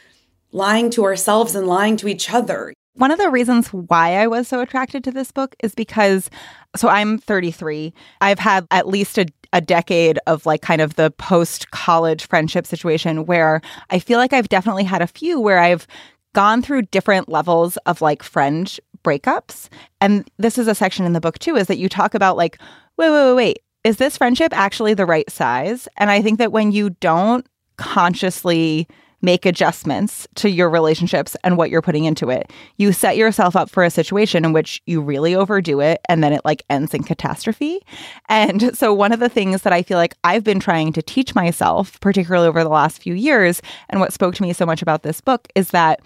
lying 0.52 0.90
to 0.92 1.04
ourselves 1.04 1.56
and 1.56 1.68
lying 1.68 1.98
to 1.98 2.08
each 2.08 2.32
other. 2.32 2.74
One 2.96 3.12
of 3.12 3.20
the 3.20 3.30
reasons 3.30 3.72
why 3.72 4.16
I 4.16 4.28
was 4.28 4.48
so 4.48 4.60
attracted 4.60 5.04
to 5.06 5.12
this 5.12 5.32
book 5.32 5.56
is 5.64 5.74
because, 5.74 6.30
so 6.76 6.90
I'm 6.90 7.18
33. 7.18 7.94
I've 8.20 8.40
had 8.40 8.68
at 8.70 8.88
least 8.88 9.18
a, 9.18 9.28
a 9.54 9.62
decade 9.62 10.20
of 10.28 10.46
like 10.46 10.62
kind 10.62 10.82
of 10.82 10.96
the 10.96 11.12
post 11.12 11.72
college 11.72 12.28
friendship 12.28 12.68
situation 12.68 13.26
where 13.26 13.62
I 13.90 14.00
feel 14.00 14.18
like 14.18 14.34
I've 14.34 14.50
definitely 14.50 14.84
had 14.84 15.02
a 15.02 15.08
few 15.08 15.40
where 15.40 15.60
I've 15.60 15.88
gone 16.34 16.62
through 16.62 16.84
different 16.84 17.30
levels 17.30 17.78
of 17.86 18.02
like 18.02 18.24
friend 18.24 18.78
breakups. 19.04 19.70
And 20.00 20.30
this 20.38 20.58
is 20.58 20.68
a 20.68 20.76
section 20.76 21.06
in 21.06 21.14
the 21.14 21.22
book 21.22 21.40
too, 21.40 21.56
is 21.56 21.68
that 21.68 21.78
you 21.78 21.90
talk 21.90 22.14
about 22.14 22.38
like, 22.38 22.58
wait, 22.98 23.10
wait, 23.10 23.26
wait, 23.26 23.36
wait. 23.36 23.60
Is 23.84 23.98
this 23.98 24.18
friendship 24.18 24.56
actually 24.56 24.94
the 24.94 25.06
right 25.06 25.30
size? 25.30 25.88
And 25.98 26.12
I 26.12 26.22
think 26.22 26.38
that 26.40 26.52
when 26.52 26.72
you 26.72 26.92
don't 26.92 27.48
consciously 27.78 28.88
make 29.22 29.46
adjustments 29.46 30.28
to 30.36 30.50
your 30.50 30.70
relationships 30.70 31.36
and 31.44 31.58
what 31.58 31.70
you're 31.70 31.82
putting 31.82 32.06
into 32.06 32.30
it. 32.30 32.52
You 32.78 32.92
set 32.92 33.18
yourself 33.18 33.56
up 33.56 33.70
for 33.70 33.84
a 33.84 33.90
situation 33.90 34.46
in 34.46 34.54
which 34.54 34.82
you 34.86 35.02
really 35.02 35.36
overdo 35.36 35.80
it 35.80 36.02
and 36.10 36.24
then 36.24 36.34
it 36.34 36.42
like 36.44 36.64
ends 36.70 36.94
in 36.94 37.04
catastrophe. 37.04 37.82
And 38.30 38.76
so 38.78 38.94
one 38.94 39.12
of 39.12 39.20
the 39.20 39.30
things 39.30 39.62
that 39.62 39.74
I 39.74 39.84
feel 39.84 39.98
like 39.98 40.16
I've 40.24 40.44
been 40.44 40.60
trying 40.60 40.94
to 40.94 41.02
teach 41.02 41.36
myself, 41.36 42.00
particularly 42.02 42.48
over 42.48 42.64
the 42.64 42.70
last 42.70 43.02
few 43.02 43.14
years, 43.14 43.62
and 43.90 44.00
what 44.00 44.14
spoke 44.14 44.36
to 44.36 44.44
me 44.44 44.54
so 44.54 44.66
much 44.66 44.82
about 44.82 45.04
this 45.04 45.22
book 45.22 45.48
is 45.56 45.72
that 45.72 46.02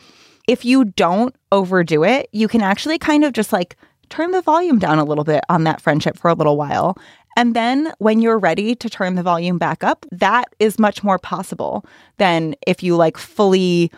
if 0.48 0.64
you 0.64 0.86
don't 0.86 1.36
overdo 1.52 2.04
it, 2.04 2.30
you 2.32 2.48
can 2.48 2.62
actually 2.62 3.00
kind 3.00 3.24
of 3.24 3.34
just 3.34 3.52
like 3.52 3.76
turn 4.10 4.32
the 4.32 4.42
volume 4.42 4.80
down 4.80 5.00
a 5.00 5.04
little 5.04 5.24
bit 5.24 5.44
on 5.50 5.64
that 5.64 5.82
friendship 5.82 6.18
for 6.18 6.30
a 6.30 6.34
little 6.34 6.58
while 6.58 6.98
and 7.36 7.54
then 7.56 7.92
when 7.98 8.22
you're 8.22 8.40
ready 8.40 8.76
to 8.76 8.90
turn 8.90 9.16
the 9.16 9.24
volume 9.24 9.58
back 9.58 9.84
up, 9.84 10.06
that 10.12 10.46
is 10.60 10.80
much 10.80 11.04
more 11.04 11.20
possible 11.20 11.86
than 12.18 12.56
if 12.66 12.82
you 12.82 12.96
like 12.96 13.18
fully 13.18 13.92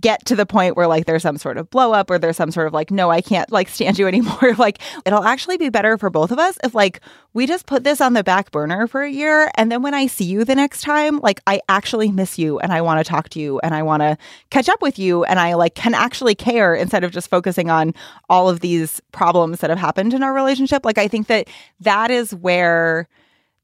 get 0.00 0.24
to 0.24 0.34
the 0.34 0.46
point 0.46 0.76
where 0.76 0.86
like 0.86 1.04
there's 1.04 1.22
some 1.22 1.36
sort 1.36 1.58
of 1.58 1.68
blow 1.68 1.92
up 1.92 2.10
or 2.10 2.18
there's 2.18 2.38
some 2.38 2.50
sort 2.50 2.66
of 2.66 2.72
like 2.72 2.90
no 2.90 3.10
I 3.10 3.20
can't 3.20 3.50
like 3.52 3.68
stand 3.68 3.98
you 3.98 4.06
anymore. 4.08 4.54
Like 4.56 4.78
it'll 5.04 5.24
actually 5.24 5.58
be 5.58 5.68
better 5.68 5.98
for 5.98 6.08
both 6.08 6.30
of 6.30 6.38
us 6.38 6.58
if 6.64 6.74
like 6.74 7.00
we 7.34 7.46
just 7.46 7.66
put 7.66 7.84
this 7.84 8.00
on 8.00 8.14
the 8.14 8.24
back 8.24 8.50
burner 8.50 8.86
for 8.86 9.02
a 9.02 9.10
year 9.10 9.50
and 9.56 9.70
then 9.70 9.82
when 9.82 9.92
I 9.92 10.06
see 10.06 10.24
you 10.24 10.44
the 10.44 10.54
next 10.54 10.82
time 10.82 11.18
like 11.18 11.40
I 11.46 11.60
actually 11.68 12.10
miss 12.10 12.38
you 12.38 12.58
and 12.60 12.72
I 12.72 12.80
want 12.80 13.04
to 13.04 13.08
talk 13.08 13.28
to 13.30 13.40
you 13.40 13.58
and 13.60 13.74
I 13.74 13.82
want 13.82 14.02
to 14.02 14.16
catch 14.50 14.68
up 14.68 14.80
with 14.80 14.98
you 14.98 15.24
and 15.24 15.38
I 15.38 15.54
like 15.54 15.74
can 15.74 15.92
actually 15.92 16.34
care 16.34 16.74
instead 16.74 17.04
of 17.04 17.10
just 17.10 17.28
focusing 17.28 17.68
on 17.68 17.94
all 18.30 18.48
of 18.48 18.60
these 18.60 19.02
problems 19.12 19.60
that 19.60 19.70
have 19.70 19.78
happened 19.78 20.14
in 20.14 20.22
our 20.22 20.32
relationship. 20.32 20.84
Like 20.84 20.98
I 20.98 21.08
think 21.08 21.26
that 21.26 21.48
that 21.80 22.10
is 22.10 22.34
where 22.34 23.06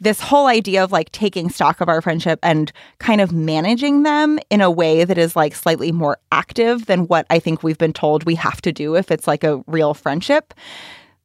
this 0.01 0.21
whole 0.21 0.47
idea 0.47 0.83
of 0.83 0.93
like 0.93 1.13
taking 1.13 1.51
stock 1.51 1.81
of 1.81 1.89
our 1.89 2.01
friendship 2.01 2.39
and 2.43 2.73
kind 2.99 3.21
of 3.21 3.33
managing 3.33 4.03
them 4.03 4.39
in 4.49 4.61
a 4.61 4.71
way 4.71 5.05
that 5.05 5.19
is 5.19 5.37
like 5.37 5.55
slightly 5.55 5.93
more 5.93 6.19
active 6.33 6.87
than 6.87 7.07
what 7.07 7.27
I 7.29 7.39
think 7.39 7.63
we've 7.63 7.79
been 7.79 7.93
told 7.93 8.25
we 8.25 8.35
have 8.37 8.63
to 8.63 8.73
do 8.73 8.97
if 8.97 9.11
it's 9.11 9.27
like 9.27 9.45
a 9.45 9.63
real 9.67 9.93
friendship. 9.93 10.55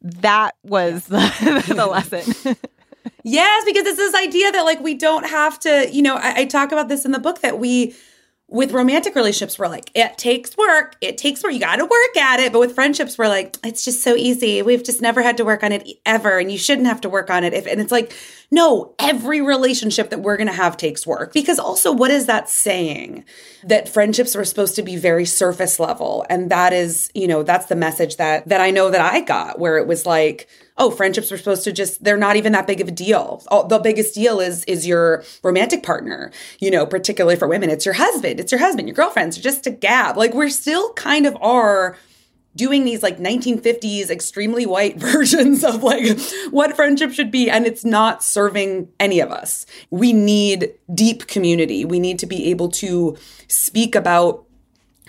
That 0.02 0.56
was 0.64 1.06
the, 1.08 1.74
the 1.74 1.86
lesson. 1.86 2.56
yes, 3.24 3.66
because 3.66 3.86
it's 3.86 3.98
this 3.98 4.16
idea 4.16 4.52
that 4.52 4.64
like 4.64 4.82
we 4.82 4.94
don't 4.94 5.26
have 5.26 5.58
to, 5.62 5.90
you 5.92 6.02
know, 6.02 6.16
I, 6.18 6.42
I 6.42 6.46
talk 6.46 6.72
about 6.72 6.90
this 6.90 7.06
in 7.06 7.12
the 7.12 7.20
book 7.20 7.42
that 7.42 7.60
we 7.60 7.96
with 8.48 8.72
romantic 8.72 9.16
relationships, 9.16 9.58
we're 9.58 9.68
like, 9.68 9.90
it 9.96 10.20
takes 10.20 10.56
work. 10.56 10.96
It 11.02 11.18
takes 11.18 11.44
work. 11.44 11.54
You 11.54 11.60
got 11.60 11.78
to 11.78 11.86
work 11.86 12.18
at 12.18 12.40
it. 12.40 12.54
But 12.54 12.60
with 12.60 12.76
friendships, 12.76 13.18
we're 13.18 13.28
like, 13.28 13.58
it's 13.64 13.84
just 13.84 14.04
so 14.04 14.16
easy. 14.16 14.62
We've 14.62 14.84
just 14.84 15.02
never 15.02 15.24
had 15.24 15.38
to 15.38 15.46
work 15.46 15.64
on 15.64 15.72
it 15.72 15.88
ever. 16.06 16.38
And 16.38 16.52
you 16.52 16.58
shouldn't 16.60 16.86
have 16.86 17.02
to 17.02 17.10
work 17.10 17.32
on 17.32 17.44
it. 17.44 17.54
If, 17.54 17.66
and 17.66 17.82
it's 17.82 17.92
like, 17.92 18.16
no, 18.52 18.94
every 19.00 19.42
relationship 19.42 20.12
that 20.12 20.22
we're 20.22 20.38
going 20.38 20.48
to 20.48 20.54
have 20.54 20.78
takes 20.78 21.08
work. 21.08 21.34
Because 21.34 21.58
also, 21.58 21.92
what 21.92 22.12
is 22.12 22.28
that 22.28 22.48
saying? 22.48 23.26
That 23.64 23.90
friendships 23.90 24.36
are 24.36 24.46
supposed 24.46 24.76
to 24.76 24.84
be 24.84 24.96
very 24.96 25.26
surface 25.26 25.80
level. 25.80 26.24
And 26.30 26.52
that 26.52 26.72
is, 26.72 27.10
you 27.16 27.28
know, 27.28 27.42
that's 27.42 27.66
the 27.66 27.76
message 27.76 28.18
that, 28.18 28.48
that 28.48 28.62
I 28.62 28.70
know 28.70 28.92
that 28.92 29.02
I 29.02 29.22
got 29.22 29.58
where 29.60 29.80
it 29.80 29.88
was 29.88 30.06
like, 30.06 30.48
oh, 30.78 30.92
friendships 30.92 31.32
are 31.32 31.38
supposed 31.38 31.64
to 31.64 31.72
just, 31.72 32.04
they're 32.04 32.18
not 32.18 32.36
even 32.36 32.52
that 32.52 32.68
big 32.68 32.82
of 32.82 32.88
a 32.88 32.92
deal. 32.92 33.42
Oh, 33.50 33.68
the 33.68 33.80
biggest 33.80 34.14
deal 34.14 34.40
is, 34.40 34.64
is 34.66 34.86
your 34.86 35.24
romantic 35.42 35.84
partner, 35.84 36.32
you 36.60 36.70
know, 36.70 36.86
particularly 36.86 37.38
for 37.38 37.48
women, 37.48 37.70
it's 37.70 37.86
your 37.86 37.94
husband, 37.94 38.40
it's 38.40 38.52
your 38.52 38.60
husband, 38.60 38.88
your 38.88 38.96
girlfriends, 38.96 39.38
just 39.38 39.66
a 39.68 39.72
gab. 39.72 40.18
Like 40.18 40.34
we're 40.34 40.50
still 40.50 40.92
kind 40.94 41.26
of 41.26 41.38
are 41.42 41.98
doing 42.56 42.86
these 42.86 43.04
like 43.04 43.18
1950s 43.18 44.10
extremely 44.10 44.66
white 44.66 44.98
versions 45.00 45.64
of 45.64 45.84
like 45.84 46.20
what 46.52 46.76
friendship 46.76 47.12
should 47.12 47.32
be 47.32 47.50
and 47.50 47.66
it's 47.66 47.86
not 47.86 48.24
serving 48.24 48.90
any 49.00 49.20
of 49.20 49.32
us. 49.32 49.66
We 49.90 50.14
need 50.14 50.74
deep 50.94 51.28
community. 51.28 51.86
We 51.86 52.00
need 52.00 52.20
to 52.20 52.26
be 52.26 52.50
able 52.50 52.70
to 52.70 53.18
speak 53.48 53.96
about 53.96 54.46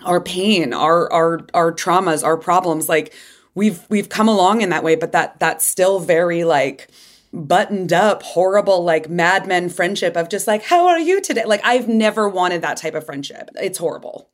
our 0.05 0.21
pain, 0.21 0.73
our 0.73 1.11
our 1.13 1.47
our 1.55 1.73
traumas, 1.73 2.23
our 2.23 2.37
problems 2.37 2.89
like 2.89 3.15
we've 3.57 3.85
we've 3.91 4.09
come 4.09 4.29
along 4.29 4.61
in 4.61 4.69
that 4.69 4.85
way, 4.85 4.95
but 4.95 5.11
that 5.11 5.41
that's 5.41 5.65
still 5.65 5.99
very 5.99 6.45
like 6.45 6.89
buttoned 7.33 7.93
up, 7.93 8.23
horrible, 8.23 8.85
like 8.85 9.11
Mad 9.11 9.49
Men 9.49 9.69
friendship 9.69 10.17
of 10.17 10.29
just 10.29 10.47
like, 10.47 10.63
how 10.63 10.87
are 10.87 11.01
you 11.01 11.21
today? 11.21 11.45
Like, 11.45 11.61
I've 11.65 11.89
never 11.89 12.29
wanted 12.29 12.63
that 12.63 12.77
type 12.77 12.95
of 12.95 13.05
friendship. 13.05 13.51
It's 13.61 13.79
horrible. 13.79 14.31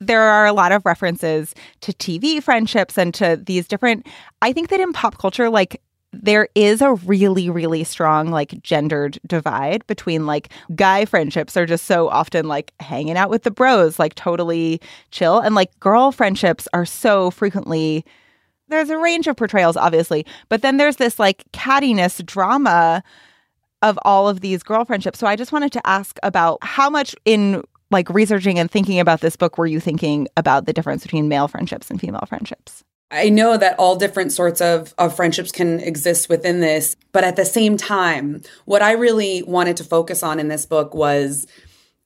There 0.00 0.22
are 0.22 0.44
a 0.44 0.52
lot 0.52 0.72
of 0.72 0.84
references 0.84 1.54
to 1.80 1.92
TV 1.92 2.42
friendships 2.42 2.98
and 2.98 3.14
to 3.14 3.40
these 3.42 3.66
different. 3.66 4.06
I 4.42 4.52
think 4.52 4.68
that 4.68 4.80
in 4.80 4.92
pop 4.92 5.16
culture, 5.18 5.48
like, 5.48 5.80
there 6.12 6.48
is 6.54 6.80
a 6.80 6.94
really, 6.94 7.50
really 7.50 7.82
strong, 7.82 8.30
like, 8.30 8.62
gendered 8.62 9.18
divide 9.26 9.84
between 9.88 10.26
like 10.26 10.48
guy 10.76 11.04
friendships 11.06 11.56
are 11.56 11.66
just 11.66 11.86
so 11.86 12.08
often 12.08 12.46
like 12.46 12.72
hanging 12.78 13.16
out 13.16 13.30
with 13.30 13.42
the 13.42 13.50
bros, 13.50 13.98
like, 13.98 14.14
totally 14.14 14.80
chill. 15.10 15.40
And 15.40 15.56
like 15.56 15.78
girl 15.80 16.12
friendships 16.12 16.68
are 16.72 16.86
so 16.86 17.32
frequently 17.32 18.04
there's 18.68 18.90
a 18.90 18.98
range 18.98 19.26
of 19.26 19.36
portrayals, 19.36 19.76
obviously, 19.76 20.26
but 20.48 20.62
then 20.62 20.76
there's 20.76 20.96
this 20.96 21.18
like 21.18 21.44
cattiness 21.52 22.24
drama 22.24 23.02
of 23.82 23.98
all 24.02 24.28
of 24.28 24.40
these 24.40 24.62
girl 24.62 24.84
friendships. 24.84 25.18
So 25.18 25.26
I 25.26 25.36
just 25.36 25.52
wanted 25.52 25.72
to 25.72 25.86
ask 25.86 26.18
about 26.22 26.58
how 26.62 26.88
much 26.88 27.14
in 27.24 27.62
like 27.90 28.08
researching 28.10 28.58
and 28.58 28.70
thinking 28.70 28.98
about 28.98 29.20
this 29.20 29.36
book 29.36 29.58
were 29.58 29.66
you 29.66 29.78
thinking 29.78 30.26
about 30.36 30.66
the 30.66 30.72
difference 30.72 31.02
between 31.02 31.28
male 31.28 31.48
friendships 31.48 31.90
and 31.90 32.00
female 32.00 32.24
friendships? 32.26 32.82
I 33.10 33.28
know 33.28 33.56
that 33.56 33.78
all 33.78 33.94
different 33.94 34.32
sorts 34.32 34.60
of, 34.60 34.94
of 34.98 35.14
friendships 35.14 35.52
can 35.52 35.78
exist 35.80 36.28
within 36.28 36.60
this, 36.60 36.96
but 37.12 37.22
at 37.22 37.36
the 37.36 37.44
same 37.44 37.76
time, 37.76 38.42
what 38.64 38.82
I 38.82 38.92
really 38.92 39.42
wanted 39.44 39.76
to 39.76 39.84
focus 39.84 40.22
on 40.22 40.40
in 40.40 40.48
this 40.48 40.66
book 40.66 40.94
was 40.94 41.46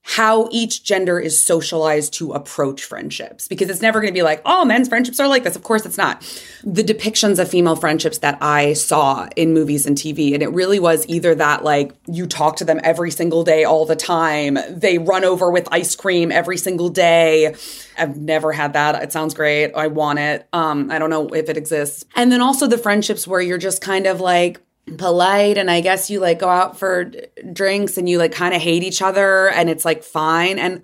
how 0.08 0.48
each 0.50 0.84
gender 0.84 1.20
is 1.20 1.38
socialized 1.38 2.14
to 2.14 2.32
approach 2.32 2.82
friendships. 2.82 3.46
Because 3.46 3.68
it's 3.68 3.82
never 3.82 4.00
going 4.00 4.12
to 4.12 4.18
be 4.18 4.22
like 4.22 4.40
oh 4.46 4.64
men's 4.64 4.88
friendships 4.88 5.20
are 5.20 5.28
like 5.28 5.44
this. 5.44 5.54
Of 5.54 5.64
course 5.64 5.84
it's 5.84 5.98
not. 5.98 6.22
The 6.64 6.82
depictions 6.82 7.38
of 7.38 7.50
female 7.50 7.76
friendships 7.76 8.18
that 8.18 8.38
i 8.40 8.72
saw 8.72 9.28
in 9.36 9.52
movies 9.52 9.84
and 9.84 9.98
tv 9.98 10.32
and 10.32 10.42
it 10.42 10.48
really 10.48 10.78
was 10.78 11.06
either 11.08 11.34
that 11.34 11.62
like 11.62 11.92
you 12.06 12.26
talk 12.26 12.56
to 12.56 12.64
them 12.64 12.80
every 12.82 13.10
single 13.10 13.44
day 13.44 13.64
all 13.64 13.84
the 13.84 13.96
time 13.96 14.56
they 14.70 14.96
run 14.96 15.24
over 15.24 15.50
with 15.50 15.68
ice 15.70 15.94
cream 15.94 16.32
every 16.32 16.56
single 16.56 16.88
day. 16.88 17.54
I've 17.98 18.16
never 18.16 18.52
had 18.52 18.72
that. 18.72 19.02
It 19.02 19.12
sounds 19.12 19.34
great. 19.34 19.72
I 19.74 19.88
want 19.88 20.20
it. 20.20 20.48
Um 20.54 20.90
i 20.90 20.98
don't 20.98 21.10
know 21.10 21.28
if 21.28 21.50
it 21.50 21.58
exists. 21.58 22.06
And 22.16 22.32
then 22.32 22.40
also 22.40 22.66
the 22.66 22.78
friendships 22.78 23.26
where 23.26 23.42
you're 23.42 23.58
just 23.58 23.82
kind 23.82 24.06
of 24.06 24.20
like 24.22 24.60
polite 24.96 25.58
and 25.58 25.70
I 25.70 25.80
guess 25.80 26.10
you 26.10 26.20
like 26.20 26.38
go 26.38 26.48
out 26.48 26.78
for 26.78 27.12
drinks 27.52 27.98
and 27.98 28.08
you 28.08 28.18
like 28.18 28.32
kind 28.32 28.54
of 28.54 28.62
hate 28.62 28.82
each 28.82 29.02
other 29.02 29.48
and 29.48 29.68
it's 29.68 29.84
like 29.84 30.02
fine 30.02 30.58
and 30.58 30.82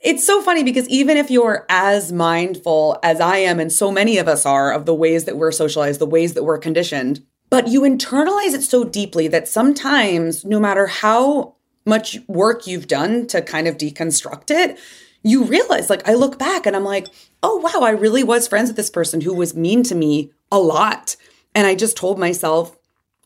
it's 0.00 0.26
so 0.26 0.42
funny 0.42 0.62
because 0.62 0.86
even 0.88 1.16
if 1.16 1.30
you're 1.30 1.64
as 1.70 2.12
mindful 2.12 2.98
as 3.02 3.20
I 3.20 3.38
am 3.38 3.58
and 3.58 3.72
so 3.72 3.90
many 3.90 4.18
of 4.18 4.28
us 4.28 4.44
are 4.44 4.70
of 4.70 4.84
the 4.84 4.94
ways 4.94 5.24
that 5.24 5.38
we're 5.38 5.50
socialized, 5.50 5.98
the 5.98 6.06
ways 6.06 6.34
that 6.34 6.44
we're 6.44 6.58
conditioned, 6.58 7.24
but 7.48 7.68
you 7.68 7.80
internalize 7.82 8.52
it 8.52 8.62
so 8.62 8.84
deeply 8.84 9.28
that 9.28 9.48
sometimes 9.48 10.44
no 10.44 10.60
matter 10.60 10.86
how 10.86 11.54
much 11.86 12.18
work 12.28 12.66
you've 12.66 12.86
done 12.86 13.26
to 13.28 13.40
kind 13.40 13.66
of 13.66 13.78
deconstruct 13.78 14.50
it, 14.50 14.78
you 15.22 15.44
realize 15.44 15.88
like 15.88 16.06
I 16.06 16.14
look 16.14 16.38
back 16.38 16.66
and 16.66 16.76
I'm 16.76 16.84
like, 16.84 17.08
"Oh 17.42 17.56
wow, 17.56 17.80
I 17.80 17.90
really 17.90 18.22
was 18.22 18.46
friends 18.46 18.68
with 18.68 18.76
this 18.76 18.90
person 18.90 19.22
who 19.22 19.32
was 19.32 19.54
mean 19.54 19.82
to 19.84 19.94
me 19.94 20.32
a 20.52 20.58
lot." 20.58 21.16
And 21.54 21.66
I 21.66 21.74
just 21.74 21.96
told 21.96 22.18
myself, 22.18 22.76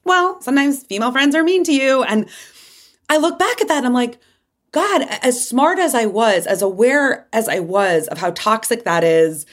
well, 0.08 0.40
sometimes 0.40 0.82
female 0.84 1.12
friends 1.12 1.34
are 1.34 1.44
mean 1.44 1.62
to 1.64 1.72
you. 1.72 2.02
And 2.02 2.28
I 3.08 3.18
look 3.18 3.38
back 3.38 3.60
at 3.60 3.68
that 3.68 3.78
and 3.78 3.86
I'm 3.86 3.92
like, 3.92 4.18
God, 4.72 5.02
as 5.22 5.46
smart 5.46 5.78
as 5.78 5.94
I 5.94 6.06
was, 6.06 6.46
as 6.46 6.60
aware 6.60 7.26
as 7.32 7.48
I 7.48 7.60
was 7.60 8.06
of 8.08 8.18
how 8.18 8.32
toxic 8.32 8.84
that 8.84 9.04
is, 9.04 9.46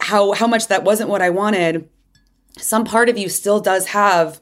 how 0.00 0.32
how 0.32 0.46
much 0.46 0.68
that 0.68 0.84
wasn't 0.84 1.10
what 1.10 1.22
I 1.22 1.30
wanted, 1.30 1.88
some 2.58 2.84
part 2.84 3.08
of 3.08 3.18
you 3.18 3.28
still 3.28 3.60
does 3.60 3.88
have 3.88 4.40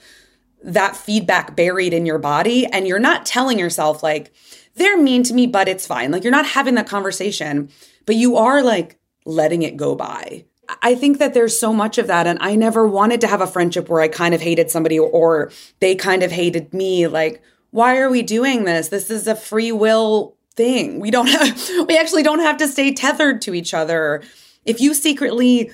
that 0.63 0.97
feedback 0.97 1.55
buried 1.55 1.93
in 1.93 2.07
your 2.07 2.19
body 2.19 2.65
and 2.67 2.89
you're 2.89 2.99
not 2.99 3.27
telling 3.27 3.59
yourself 3.59 4.03
like 4.03 4.33
they're 4.77 4.97
mean 4.97 5.23
to 5.25 5.35
me 5.35 5.47
but 5.47 5.69
it's 5.69 5.87
fine. 5.87 6.11
Like 6.11 6.25
you're 6.25 6.31
not 6.31 6.47
having 6.47 6.75
that 6.77 6.89
conversation, 6.89 7.69
but 8.07 8.17
you 8.17 8.37
are 8.37 8.63
like 8.63 8.99
letting 9.27 9.63
it 9.63 9.77
go 9.77 9.95
by. 9.95 10.47
I 10.83 10.95
think 10.95 11.19
that 11.19 11.35
there's 11.35 11.59
so 11.59 11.73
much 11.73 11.99
of 11.99 12.07
that. 12.07 12.27
And 12.27 12.39
I 12.41 12.55
never 12.55 12.87
wanted 12.87 13.21
to 13.23 13.27
have 13.27 13.41
a 13.41 13.47
friendship 13.47 13.89
where 13.89 14.01
I 14.01 14.09
kind 14.09 14.35
of 14.35 14.41
hated 14.41 14.71
somebody 14.71 14.99
or 14.99 15.51
they 15.81 15.95
kind 15.95 16.23
of 16.23 16.33
hated 16.33 16.73
me. 16.73 17.07
Like, 17.07 17.43
why 17.71 17.99
are 17.99 18.11
we 18.11 18.23
doing 18.23 18.65
this? 18.65 18.89
This 18.89 19.11
is 19.11 19.27
a 19.27 19.35
free 19.35 19.73
will 19.73 20.37
thing. 20.55 21.01
We 21.01 21.11
don't 21.11 21.27
have, 21.29 21.87
we 21.89 21.97
actually 21.99 22.23
don't 22.23 22.41
have 22.41 22.57
to 22.59 22.69
stay 22.69 22.93
tethered 22.93 23.43
to 23.43 23.55
each 23.55 23.75
other. 23.75 24.23
If 24.65 24.81
you 24.81 24.95
secretly 24.95 25.71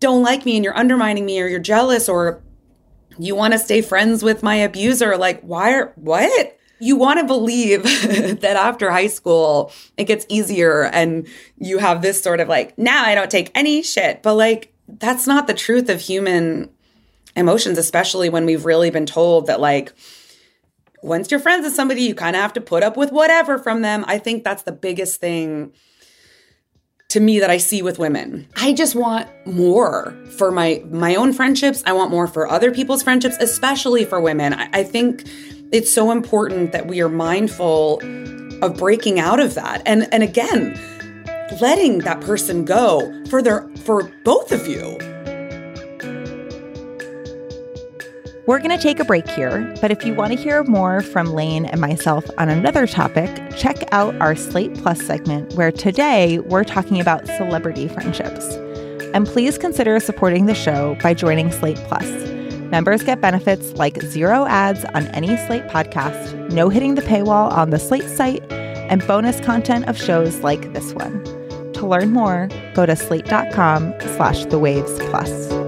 don't 0.00 0.22
like 0.22 0.44
me 0.44 0.56
and 0.56 0.64
you're 0.64 0.76
undermining 0.76 1.26
me 1.26 1.40
or 1.40 1.46
you're 1.46 1.58
jealous 1.58 2.08
or 2.08 2.42
you 3.18 3.34
want 3.34 3.52
to 3.52 3.58
stay 3.58 3.82
friends 3.82 4.22
with 4.22 4.42
my 4.42 4.56
abuser, 4.56 5.16
like, 5.16 5.40
why 5.40 5.72
are, 5.72 5.92
what? 5.96 6.57
You 6.80 6.96
want 6.96 7.20
to 7.20 7.26
believe 7.26 7.82
that 8.40 8.56
after 8.56 8.90
high 8.90 9.06
school 9.06 9.72
it 9.96 10.04
gets 10.04 10.26
easier 10.28 10.84
and 10.84 11.26
you 11.58 11.78
have 11.78 12.02
this 12.02 12.22
sort 12.22 12.40
of 12.40 12.48
like 12.48 12.76
now 12.78 13.04
I 13.04 13.14
don't 13.14 13.30
take 13.30 13.50
any 13.54 13.82
shit 13.82 14.22
but 14.22 14.34
like 14.34 14.72
that's 14.86 15.26
not 15.26 15.46
the 15.46 15.54
truth 15.54 15.88
of 15.88 16.00
human 16.00 16.70
emotions 17.36 17.78
especially 17.78 18.28
when 18.28 18.46
we've 18.46 18.64
really 18.64 18.90
been 18.90 19.06
told 19.06 19.46
that 19.46 19.60
like 19.60 19.92
once 21.02 21.30
you're 21.30 21.40
friends 21.40 21.64
with 21.64 21.74
somebody 21.74 22.02
you 22.02 22.14
kind 22.14 22.36
of 22.36 22.42
have 22.42 22.52
to 22.54 22.60
put 22.60 22.82
up 22.82 22.96
with 22.96 23.12
whatever 23.12 23.58
from 23.58 23.82
them 23.82 24.04
I 24.08 24.18
think 24.18 24.44
that's 24.44 24.62
the 24.62 24.72
biggest 24.72 25.20
thing 25.20 25.72
to 27.08 27.20
me 27.20 27.40
that 27.40 27.48
I 27.48 27.56
see 27.56 27.80
with 27.80 27.98
women. 27.98 28.46
I 28.56 28.74
just 28.74 28.94
want 28.94 29.28
more 29.46 30.14
for 30.36 30.50
my 30.50 30.82
my 30.90 31.14
own 31.14 31.32
friendships. 31.32 31.82
I 31.86 31.92
want 31.92 32.10
more 32.10 32.26
for 32.26 32.46
other 32.46 32.70
people's 32.70 33.02
friendships, 33.02 33.36
especially 33.40 34.04
for 34.04 34.20
women. 34.20 34.52
I, 34.52 34.68
I 34.72 34.82
think 34.84 35.26
it's 35.70 35.92
so 35.92 36.10
important 36.10 36.72
that 36.72 36.86
we 36.86 37.00
are 37.00 37.08
mindful 37.08 38.00
of 38.62 38.76
breaking 38.76 39.20
out 39.20 39.40
of 39.40 39.54
that. 39.54 39.82
And 39.86 40.12
and 40.12 40.22
again, 40.22 40.78
letting 41.60 41.98
that 42.00 42.20
person 42.20 42.64
go 42.64 43.12
for 43.28 43.42
their 43.42 43.68
for 43.84 44.04
both 44.24 44.52
of 44.52 44.66
you. 44.66 44.98
We're 48.46 48.60
going 48.60 48.70
to 48.70 48.82
take 48.82 48.98
a 48.98 49.04
break 49.04 49.28
here, 49.28 49.74
but 49.82 49.90
if 49.90 50.06
you 50.06 50.14
want 50.14 50.32
to 50.32 50.38
hear 50.38 50.64
more 50.64 51.02
from 51.02 51.34
Lane 51.34 51.66
and 51.66 51.82
myself 51.82 52.24
on 52.38 52.48
another 52.48 52.86
topic, 52.86 53.28
check 53.58 53.76
out 53.92 54.18
our 54.22 54.34
Slate 54.34 54.72
Plus 54.72 55.04
segment, 55.04 55.52
where 55.52 55.70
today 55.70 56.38
we're 56.38 56.64
talking 56.64 56.98
about 56.98 57.26
celebrity 57.26 57.88
friendships. 57.88 58.54
And 59.12 59.26
please 59.26 59.58
consider 59.58 60.00
supporting 60.00 60.46
the 60.46 60.54
show 60.54 60.96
by 61.02 61.12
joining 61.12 61.52
Slate 61.52 61.76
Plus. 61.76 62.37
Members 62.70 63.02
get 63.02 63.20
benefits 63.20 63.72
like 63.72 64.02
zero 64.02 64.46
ads 64.46 64.84
on 64.86 65.06
any 65.08 65.36
Slate 65.46 65.66
podcast, 65.68 66.52
no 66.52 66.68
hitting 66.68 66.96
the 66.96 67.02
paywall 67.02 67.50
on 67.50 67.70
the 67.70 67.78
Slate 67.78 68.08
site, 68.08 68.42
and 68.52 69.06
bonus 69.06 69.40
content 69.40 69.88
of 69.88 69.96
shows 69.96 70.40
like 70.40 70.72
this 70.74 70.92
one. 70.92 71.22
To 71.74 71.86
learn 71.86 72.12
more, 72.12 72.48
go 72.74 72.84
to 72.84 72.96
slate.com 72.96 73.94
slash 74.16 74.44
the 74.46 74.58
waves 74.58 74.98
plus. 75.10 75.67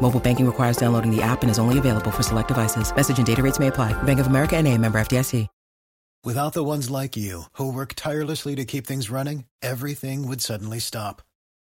Mobile 0.00 0.20
banking 0.20 0.46
requires 0.46 0.76
downloading 0.76 1.14
the 1.14 1.22
app 1.22 1.42
and 1.42 1.50
is 1.50 1.58
only 1.60 1.78
available 1.78 2.10
for 2.10 2.24
select 2.24 2.48
devices. 2.48 2.94
Message 2.94 3.18
and 3.18 3.26
data 3.26 3.42
rates 3.42 3.60
may 3.60 3.68
apply. 3.68 3.92
Bank 4.02 4.18
of 4.18 4.26
America 4.26 4.56
and 4.56 4.66
a 4.66 4.76
member 4.76 5.00
FDIC. 5.00 5.46
Without 6.22 6.52
the 6.52 6.62
ones 6.62 6.90
like 6.90 7.16
you, 7.16 7.44
who 7.54 7.72
work 7.72 7.94
tirelessly 7.94 8.54
to 8.54 8.66
keep 8.66 8.86
things 8.86 9.08
running, 9.08 9.46
everything 9.62 10.28
would 10.28 10.42
suddenly 10.42 10.78
stop. 10.78 11.22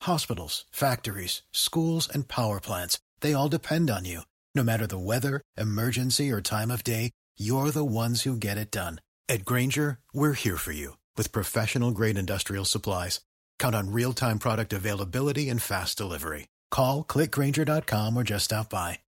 Hospitals, 0.03 0.65
factories, 0.71 1.41
schools, 1.51 2.07
and 2.07 2.27
power 2.27 2.59
plants, 2.59 2.99
they 3.21 3.33
all 3.33 3.49
depend 3.49 3.89
on 3.89 4.05
you. 4.05 4.21
No 4.53 4.63
matter 4.63 4.85
the 4.85 4.99
weather, 4.99 5.41
emergency, 5.57 6.31
or 6.31 6.41
time 6.41 6.69
of 6.69 6.83
day, 6.83 7.09
you're 7.39 7.71
the 7.71 7.83
ones 7.83 8.21
who 8.21 8.37
get 8.37 8.59
it 8.59 8.69
done. 8.69 9.01
At 9.27 9.45
Grainger, 9.45 9.97
we're 10.13 10.33
here 10.33 10.57
for 10.57 10.71
you 10.73 10.97
with 11.17 11.31
professional 11.31 11.89
grade 11.89 12.17
industrial 12.17 12.65
supplies. 12.65 13.21
Count 13.57 13.73
on 13.73 13.91
real 13.91 14.13
time 14.13 14.37
product 14.37 14.73
availability 14.73 15.49
and 15.49 15.59
fast 15.59 15.97
delivery. 15.97 16.45
Call 16.75 17.05
clickgrainger.com 17.05 18.17
or 18.17 18.23
just 18.25 18.45
stop 18.45 18.69
by. 18.69 18.99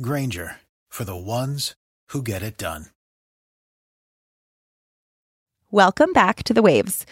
Grainger 0.00 0.56
for 0.88 1.04
the 1.04 1.14
ones 1.14 1.72
who 2.08 2.20
get 2.20 2.42
it 2.42 2.58
done. 2.58 2.86
Welcome 5.70 6.12
back 6.12 6.42
to 6.42 6.52
the 6.52 6.62
waves. 6.62 7.06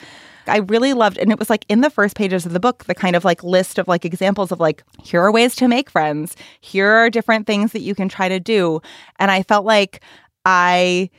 I 0.49 0.57
really 0.57 0.94
loved, 0.94 1.16
and 1.16 1.31
it 1.31 1.38
was 1.38 1.49
like 1.49 1.64
in 1.68 1.81
the 1.81 1.90
first 1.90 2.16
pages 2.16 2.44
of 2.44 2.53
the 2.53 2.59
book, 2.59 2.87
the 2.87 2.94
kind 2.96 3.14
of 3.14 3.25
like 3.25 3.44
list 3.44 3.79
of 3.79 3.87
like 3.87 4.05
examples 4.05 4.51
of 4.51 4.59
like, 4.59 4.83
here 5.01 5.23
are 5.23 5.31
ways 5.31 5.55
to 5.55 5.68
make 5.68 5.88
friends. 5.88 6.35
Here 6.61 6.88
are 6.88 7.09
different 7.09 7.46
things 7.46 7.70
that 7.70 7.83
you 7.83 7.94
can 7.94 8.09
try 8.09 8.29
to 8.29 8.40
do. 8.40 8.81
And 9.20 9.31
I 9.31 9.44
felt 9.44 9.64
like 9.64 10.03
I 10.44 11.11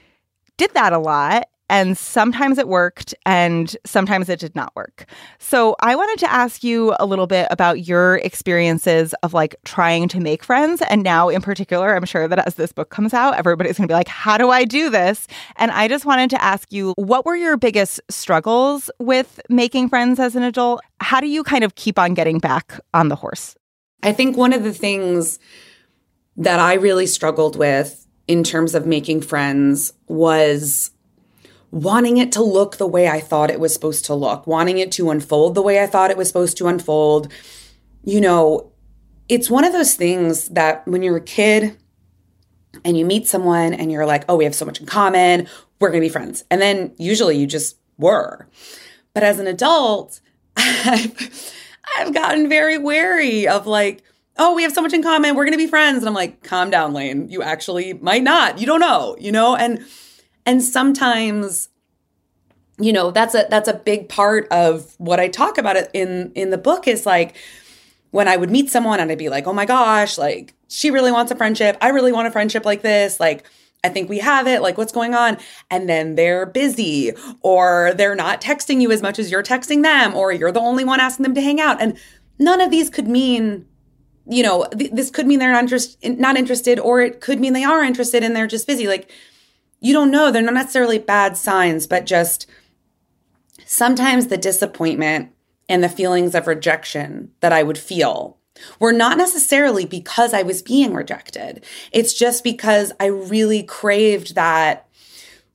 did 0.58 0.74
that 0.74 0.92
a 0.92 1.00
lot. 1.00 1.48
And 1.72 1.98
sometimes 1.98 2.58
it 2.58 2.68
worked 2.68 3.16
and 3.26 3.78
sometimes 3.86 4.28
it 4.28 4.42
did 4.42 4.58
not 4.58 4.76
work. 4.76 5.06
So 5.40 5.78
I 5.80 5.96
wanted 5.96 6.20
to 6.20 6.30
ask 6.30 6.66
you 6.66 6.94
a 7.00 7.06
little 7.06 7.28
bit 7.28 7.48
about 7.50 7.88
your 7.88 8.18
experiences 8.18 9.16
of 9.24 9.34
like 9.34 9.56
trying 9.64 10.10
to 10.10 10.20
make 10.20 10.44
friends. 10.44 10.82
And 10.90 11.02
now, 11.02 11.30
in 11.30 11.42
particular, 11.42 11.96
I'm 11.96 12.04
sure 12.04 12.28
that 12.28 12.46
as 12.46 12.56
this 12.56 12.74
book 12.74 12.90
comes 12.90 13.14
out, 13.14 13.36
everybody's 13.36 13.78
going 13.78 13.88
to 13.88 13.92
be 13.92 13.96
like, 13.96 14.10
how 14.10 14.38
do 14.38 14.50
I 14.50 14.66
do 14.66 14.90
this? 14.90 15.28
And 15.56 15.72
I 15.72 15.88
just 15.88 16.04
wanted 16.04 16.30
to 16.32 16.44
ask 16.44 16.74
you, 16.74 16.94
what 16.98 17.26
were 17.26 17.38
your 17.38 17.56
biggest 17.56 18.02
struggles 18.10 18.92
with 19.00 19.40
making 19.48 19.88
friends 19.88 20.20
as 20.20 20.36
an 20.36 20.44
adult? 20.44 20.82
How 21.00 21.22
do 21.22 21.28
you 21.28 21.42
kind 21.42 21.64
of 21.64 21.76
keep 21.76 21.98
on 21.98 22.14
getting 22.16 22.40
back 22.40 22.82
on 22.94 23.08
the 23.08 23.16
horse? 23.16 23.56
I 24.04 24.12
think 24.12 24.36
one 24.36 24.52
of 24.52 24.64
the 24.64 24.74
things 24.74 25.40
that 26.36 26.60
I 26.60 26.74
really 26.74 27.06
struggled 27.06 27.56
with 27.56 28.06
in 28.28 28.44
terms 28.44 28.76
of 28.76 28.86
making 28.86 29.22
friends 29.22 29.94
was 30.10 30.92
wanting 31.72 32.18
it 32.18 32.32
to 32.34 32.44
look 32.44 32.78
the 32.78 32.88
way 32.88 33.08
I 33.08 33.22
thought 33.22 33.50
it 33.50 33.60
was 33.60 33.74
supposed 33.74 34.06
to 34.06 34.14
look, 34.14 34.46
wanting 34.46 34.78
it 34.78 34.92
to 34.94 35.10
unfold 35.10 35.56
the 35.56 35.62
way 35.62 35.82
I 35.82 35.88
thought 35.88 36.12
it 36.12 36.18
was 36.18 36.28
supposed 36.28 36.58
to 36.58 36.68
unfold. 36.68 37.32
You 38.04 38.20
know, 38.20 38.72
it's 39.30 39.50
one 39.50 39.64
of 39.64 39.72
those 39.72 39.96
things 39.96 40.50
that 40.50 40.86
when 40.88 41.02
you're 41.02 41.18
a 41.18 41.22
kid 41.22 41.78
and 42.84 42.98
you 42.98 43.06
meet 43.06 43.28
someone 43.28 43.74
and 43.74 43.92
you're 43.92 44.06
like, 44.06 44.26
oh, 44.28 44.36
we 44.36 44.44
have 44.44 44.56
so 44.56 44.66
much 44.66 44.80
in 44.80 44.86
common, 44.86 45.48
we're 45.80 45.90
going 45.90 46.02
to 46.02 46.06
be 46.06 46.12
friends. 46.12 46.44
And 46.52 46.62
then 46.62 46.94
usually 46.98 47.38
you 47.38 47.48
just 47.48 47.78
were. 47.98 48.48
But 49.14 49.24
as 49.24 49.40
an 49.40 49.48
adult, 49.48 50.20
I've, 50.58 51.54
I've 51.98 52.14
gotten 52.14 52.50
very 52.50 52.78
wary 52.78 53.48
of 53.48 53.66
like, 53.66 54.04
oh, 54.38 54.56
we 54.56 54.64
have 54.64 54.74
so 54.74 54.82
much 54.82 54.94
in 54.94 55.04
common, 55.04 55.36
we're 55.36 55.46
going 55.46 55.54
to 55.54 55.58
be 55.58 55.68
friends. 55.68 56.00
And 56.00 56.08
I'm 56.08 56.14
like, 56.14 56.44
calm 56.44 56.70
down, 56.70 56.94
Lane. 56.94 57.30
You 57.30 57.42
actually 57.44 57.94
might 57.94 58.24
not. 58.24 58.60
You 58.60 58.66
don't 58.66 58.80
know, 58.80 59.16
you 59.20 59.32
know? 59.32 59.56
And 59.56 59.86
and 60.46 60.64
sometimes 60.64 61.70
you 62.80 62.94
know 62.94 63.12
that's 63.12 63.36
a 63.36 63.46
that's 63.50 63.68
a 63.68 63.74
big 63.74 64.10
part 64.10 64.48
of 64.52 64.96
what 64.98 65.20
i 65.20 65.28
talk 65.28 65.58
about 65.58 65.76
it 65.76 65.90
in 65.94 66.32
in 66.36 66.50
the 66.50 66.58
book 66.58 66.88
is 66.88 67.06
like 67.06 67.36
when 68.12 68.28
i 68.28 68.36
would 68.36 68.50
meet 68.50 68.70
someone 68.70 69.00
and 69.00 69.12
i'd 69.12 69.18
be 69.18 69.30
like 69.30 69.48
oh 69.48 69.54
my 69.54 69.66
gosh 69.66 70.18
like 70.18 70.54
she 70.68 70.90
really 70.90 71.12
wants 71.12 71.32
a 71.32 71.36
friendship 71.36 71.78
i 71.82 71.90
really 71.90 72.12
want 72.12 72.28
a 72.28 72.32
friendship 72.32 72.66
like 72.66 72.82
this 72.82 73.20
like 73.20 73.46
I 73.84 73.90
think 73.90 74.10
we 74.10 74.20
have 74.20 74.48
it. 74.48 74.62
Like, 74.62 74.78
what's 74.78 74.92
going 74.92 75.16
on? 75.16 75.38
And 75.70 75.90
then 75.90 76.16
they're 76.16 76.46
busy, 76.46 77.12
or 77.42 77.94
they're 77.96 78.16
not 78.16 78.40
texting 78.42 78.80
you 78.80 78.92
as 78.92 79.02
much 79.02 79.18
as 79.18 79.32
you're 79.32 79.44
texting 79.44 79.82
them, 79.82 80.16
or 80.16 80.32
you're 80.32 80.52
the 80.52 80.60
only 80.60 80.84
one 80.84 81.00
asking 81.00 81.24
them 81.24 81.34
to 81.36 81.42
hang 81.42 81.60
out. 81.60 81.82
And 81.82 81.98
none 82.38 82.62
of 82.62 82.70
these 82.70 82.90
could 82.90 83.08
mean, 83.08 83.66
you 84.28 84.44
know, 84.44 84.68
th- 84.78 84.92
this 84.92 85.10
could 85.10 85.26
mean 85.26 85.40
they're 85.40 85.52
not, 85.52 85.64
interest- 85.64 85.98
not 86.04 86.38
interested, 86.38 86.80
or 86.80 87.02
it 87.02 87.22
could 87.22 87.40
mean 87.40 87.54
they 87.54 87.64
are 87.64 87.84
interested 87.84 88.24
and 88.24 88.36
they're 88.36 88.48
just 88.48 88.68
busy. 88.68 88.88
Like, 88.88 89.10
you 89.82 89.94
don't 89.94 90.12
know. 90.12 90.32
They're 90.32 90.42
not 90.42 90.54
necessarily 90.54 91.00
bad 91.00 91.36
signs, 91.36 91.88
but 91.88 92.06
just 92.06 92.46
sometimes 93.66 94.28
the 94.28 94.38
disappointment 94.38 95.32
and 95.68 95.84
the 95.84 95.90
feelings 95.90 96.36
of 96.36 96.48
rejection 96.48 97.32
that 97.42 97.52
I 97.52 97.64
would 97.64 97.78
feel 97.78 98.38
were 98.80 98.94
not 98.94 99.18
necessarily 99.18 99.86
because 99.86 100.34
I 100.34 100.44
was 100.44 100.62
being 100.62 100.94
rejected. 100.94 101.66
It's 101.92 102.14
just 102.14 102.44
because 102.44 102.92
I 103.00 103.08
really 103.08 103.64
craved 103.64 104.36
that 104.36 104.88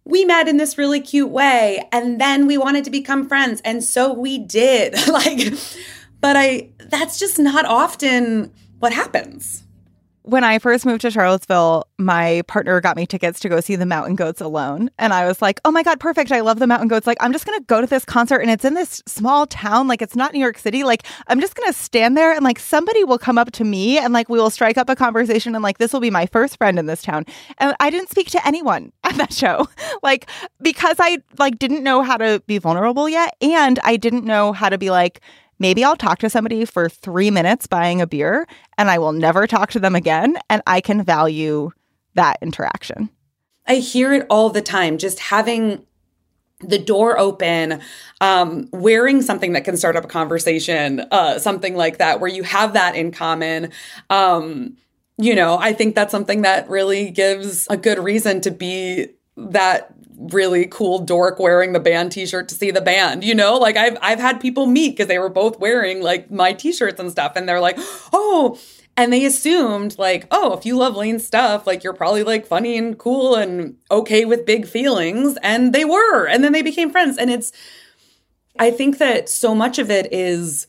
we 0.05 0.25
met 0.25 0.49
in 0.49 0.57
this 0.57 0.79
really 0.79 1.01
cute 1.01 1.31
way 1.31 1.87
and 1.93 2.21
then 2.21 2.47
we 2.47 2.57
wanted 2.57 2.85
to 2.85 2.91
become 2.91 3.29
friends 3.29 3.61
and 3.65 3.83
so 3.83 4.13
we 4.13 4.39
did 4.39 4.95
like 5.09 5.53
but 6.21 6.37
i 6.37 6.71
that's 6.79 7.19
just 7.19 7.41
not 7.41 7.67
often 7.67 8.53
what 8.79 8.93
happens 8.93 9.65
when 10.27 10.43
I 10.43 10.59
first 10.59 10.85
moved 10.85 11.03
to 11.03 11.11
Charlottesville, 11.11 11.87
my 11.99 12.43
partner 12.49 12.81
got 12.81 12.97
me 12.97 13.07
tickets 13.07 13.39
to 13.41 13.49
go 13.49 13.61
see 13.61 13.77
the 13.77 13.87
Mountain 13.87 14.17
Goats 14.17 14.41
alone. 14.41 14.91
And 14.99 15.13
I 15.13 15.25
was 15.25 15.41
like, 15.41 15.61
oh 15.65 15.71
my 15.71 15.85
God, 15.85 16.01
perfect. 16.01 16.33
I 16.33 16.41
love 16.41 16.59
the 16.59 16.67
Mountain 16.67 16.89
Goats. 16.89 17.07
Like, 17.07 17.19
I'm 17.21 17.33
just 17.33 17.47
going 17.47 17.57
to 17.57 17.65
go 17.67 17.81
to 17.81 17.87
this 17.87 18.05
concert 18.05 18.39
and 18.39 18.51
it's 18.51 18.65
in 18.65 18.75
this 18.75 19.05
small 19.07 19.47
town. 19.47 19.87
Like, 19.87 20.03
it's 20.03 20.17
not 20.17 20.33
New 20.33 20.41
York 20.41 20.59
City. 20.59 20.83
Like, 20.83 21.07
I'm 21.29 21.41
just 21.41 21.55
going 21.55 21.69
to 21.69 21.73
stand 21.73 22.17
there 22.17 22.33
and 22.33 22.43
like 22.43 22.59
somebody 22.59 23.05
will 23.05 23.19
come 23.19 23.39
up 23.39 23.53
to 23.53 23.65
me 23.65 23.99
and 23.99 24.13
like 24.13 24.29
we 24.29 24.39
will 24.41 24.51
strike 24.51 24.77
up 24.77 24.91
a 24.91 24.97
conversation 24.97 25.55
and 25.55 25.63
like 25.63 25.79
this 25.79 25.93
will 25.93 26.01
be 26.01 26.11
my 26.11 26.27
first 26.27 26.59
friend 26.59 26.77
in 26.77 26.87
this 26.87 27.03
town. 27.03 27.25
And 27.59 27.77
I 27.79 27.89
didn't 27.91 28.11
speak 28.11 28.29
to 28.31 28.45
anyone 28.45 28.93
at 29.05 29.15
that 29.19 29.33
show. 29.33 29.69
like, 30.03 30.29
because 30.61 30.97
I 30.99 31.19
like 31.39 31.61
didn't 31.61 31.85
know 31.85 32.03
how 32.03 32.17
to 32.17 32.43
be 32.49 32.59
vulnerable 32.59 33.09
yet. 33.09 33.37
And 33.41 33.79
I 33.85 33.97
didn't 33.97 34.25
know 34.25 34.53
how 34.53 34.71
to 34.71 34.77
be 34.77 34.91
like, 34.91 35.21
maybe 35.59 35.85
I'll 35.85 35.97
talk 35.97 36.19
to 36.21 36.31
somebody 36.31 36.65
for 36.65 36.89
three 36.89 37.31
minutes 37.31 37.67
buying 37.67 38.01
a 38.01 38.07
beer 38.07 38.47
and 38.79 38.91
I 38.91 38.99
will 38.99 39.13
never 39.13 39.47
talk 39.47 39.71
to 39.73 39.81
them 39.81 39.95
again. 39.95 40.37
And 40.51 40.63
I 40.67 40.81
can 40.81 41.03
value 41.03 41.71
that 42.15 42.39
interaction. 42.43 43.11
I 43.67 43.77
hear 43.77 44.13
it 44.13 44.27
all 44.31 44.51
the 44.51 44.63
time, 44.63 44.99
just 44.99 45.19
having 45.19 45.85
the 46.61 46.79
door 46.79 47.19
open, 47.19 47.81
um, 48.21 48.69
wearing 48.73 49.21
something 49.21 49.53
that 49.53 49.65
can 49.65 49.77
start 49.77 49.97
up 49.97 50.05
a 50.05 50.09
conversation, 50.09 51.01
uh, 51.11 51.39
something 51.39 51.77
like 51.77 51.99
that, 51.99 52.21
where 52.21 52.31
you 52.31 52.43
have 52.45 52.73
that 52.73 52.97
in 52.97 53.13
common. 53.13 53.71
Um, 54.09 54.77
you 55.19 55.35
know, 55.35 55.59
I 55.59 55.73
think 55.73 55.95
that's 55.95 56.11
something 56.11 56.43
that 56.43 56.69
really 56.69 57.11
gives 57.11 57.67
a 57.69 57.77
good 57.77 57.99
reason 57.99 58.41
to 58.43 58.51
be 58.51 59.09
that 59.37 59.93
really 60.19 60.67
cool 60.67 60.99
dork 60.99 61.39
wearing 61.39 61.73
the 61.73 61.81
band 61.81 62.11
t-shirt 62.11 62.49
to 62.49 62.55
see 62.55 62.71
the 62.71 62.81
band 62.81 63.23
you 63.23 63.35
know? 63.35 63.57
Like 63.59 63.77
i've 63.77 63.99
i've 64.01 64.19
had 64.19 64.41
people 64.41 64.67
meet 64.67 64.91
because 64.91 65.09
they 65.09 65.19
were 65.19 65.29
both 65.29 65.59
wearing 65.59 66.03
like 66.03 66.31
my 66.31 66.53
t-shirts 66.53 66.99
and 67.01 67.11
stuff 67.11 67.33
and 67.37 67.49
they're 67.49 67.61
like 67.61 67.77
oh 68.13 68.59
and 68.97 69.13
they 69.13 69.25
assumed 69.25 69.99
like 69.99 70.27
oh 70.31 70.55
if 70.55 70.65
you 70.65 70.77
love 70.77 70.97
lane 70.97 71.19
stuff 71.19 71.67
like 71.67 71.85
you're 71.85 71.93
probably 71.93 72.23
like 72.23 72.47
funny 72.47 72.77
and 72.79 72.99
cool 72.99 73.35
and 73.35 73.77
okay 73.91 74.25
with 74.25 74.47
big 74.47 74.67
feelings 74.67 75.37
and 75.43 75.73
they 75.73 75.85
were 75.85 76.27
and 76.27 76.43
then 76.43 76.53
they 76.53 76.63
became 76.63 76.91
friends 76.91 77.19
and 77.19 77.31
it's 77.31 77.53
i 78.59 78.71
think 78.71 78.99
that 78.99 79.29
so 79.29 79.55
much 79.55 79.79
of 79.79 79.91
it 79.91 80.13
is 80.13 80.67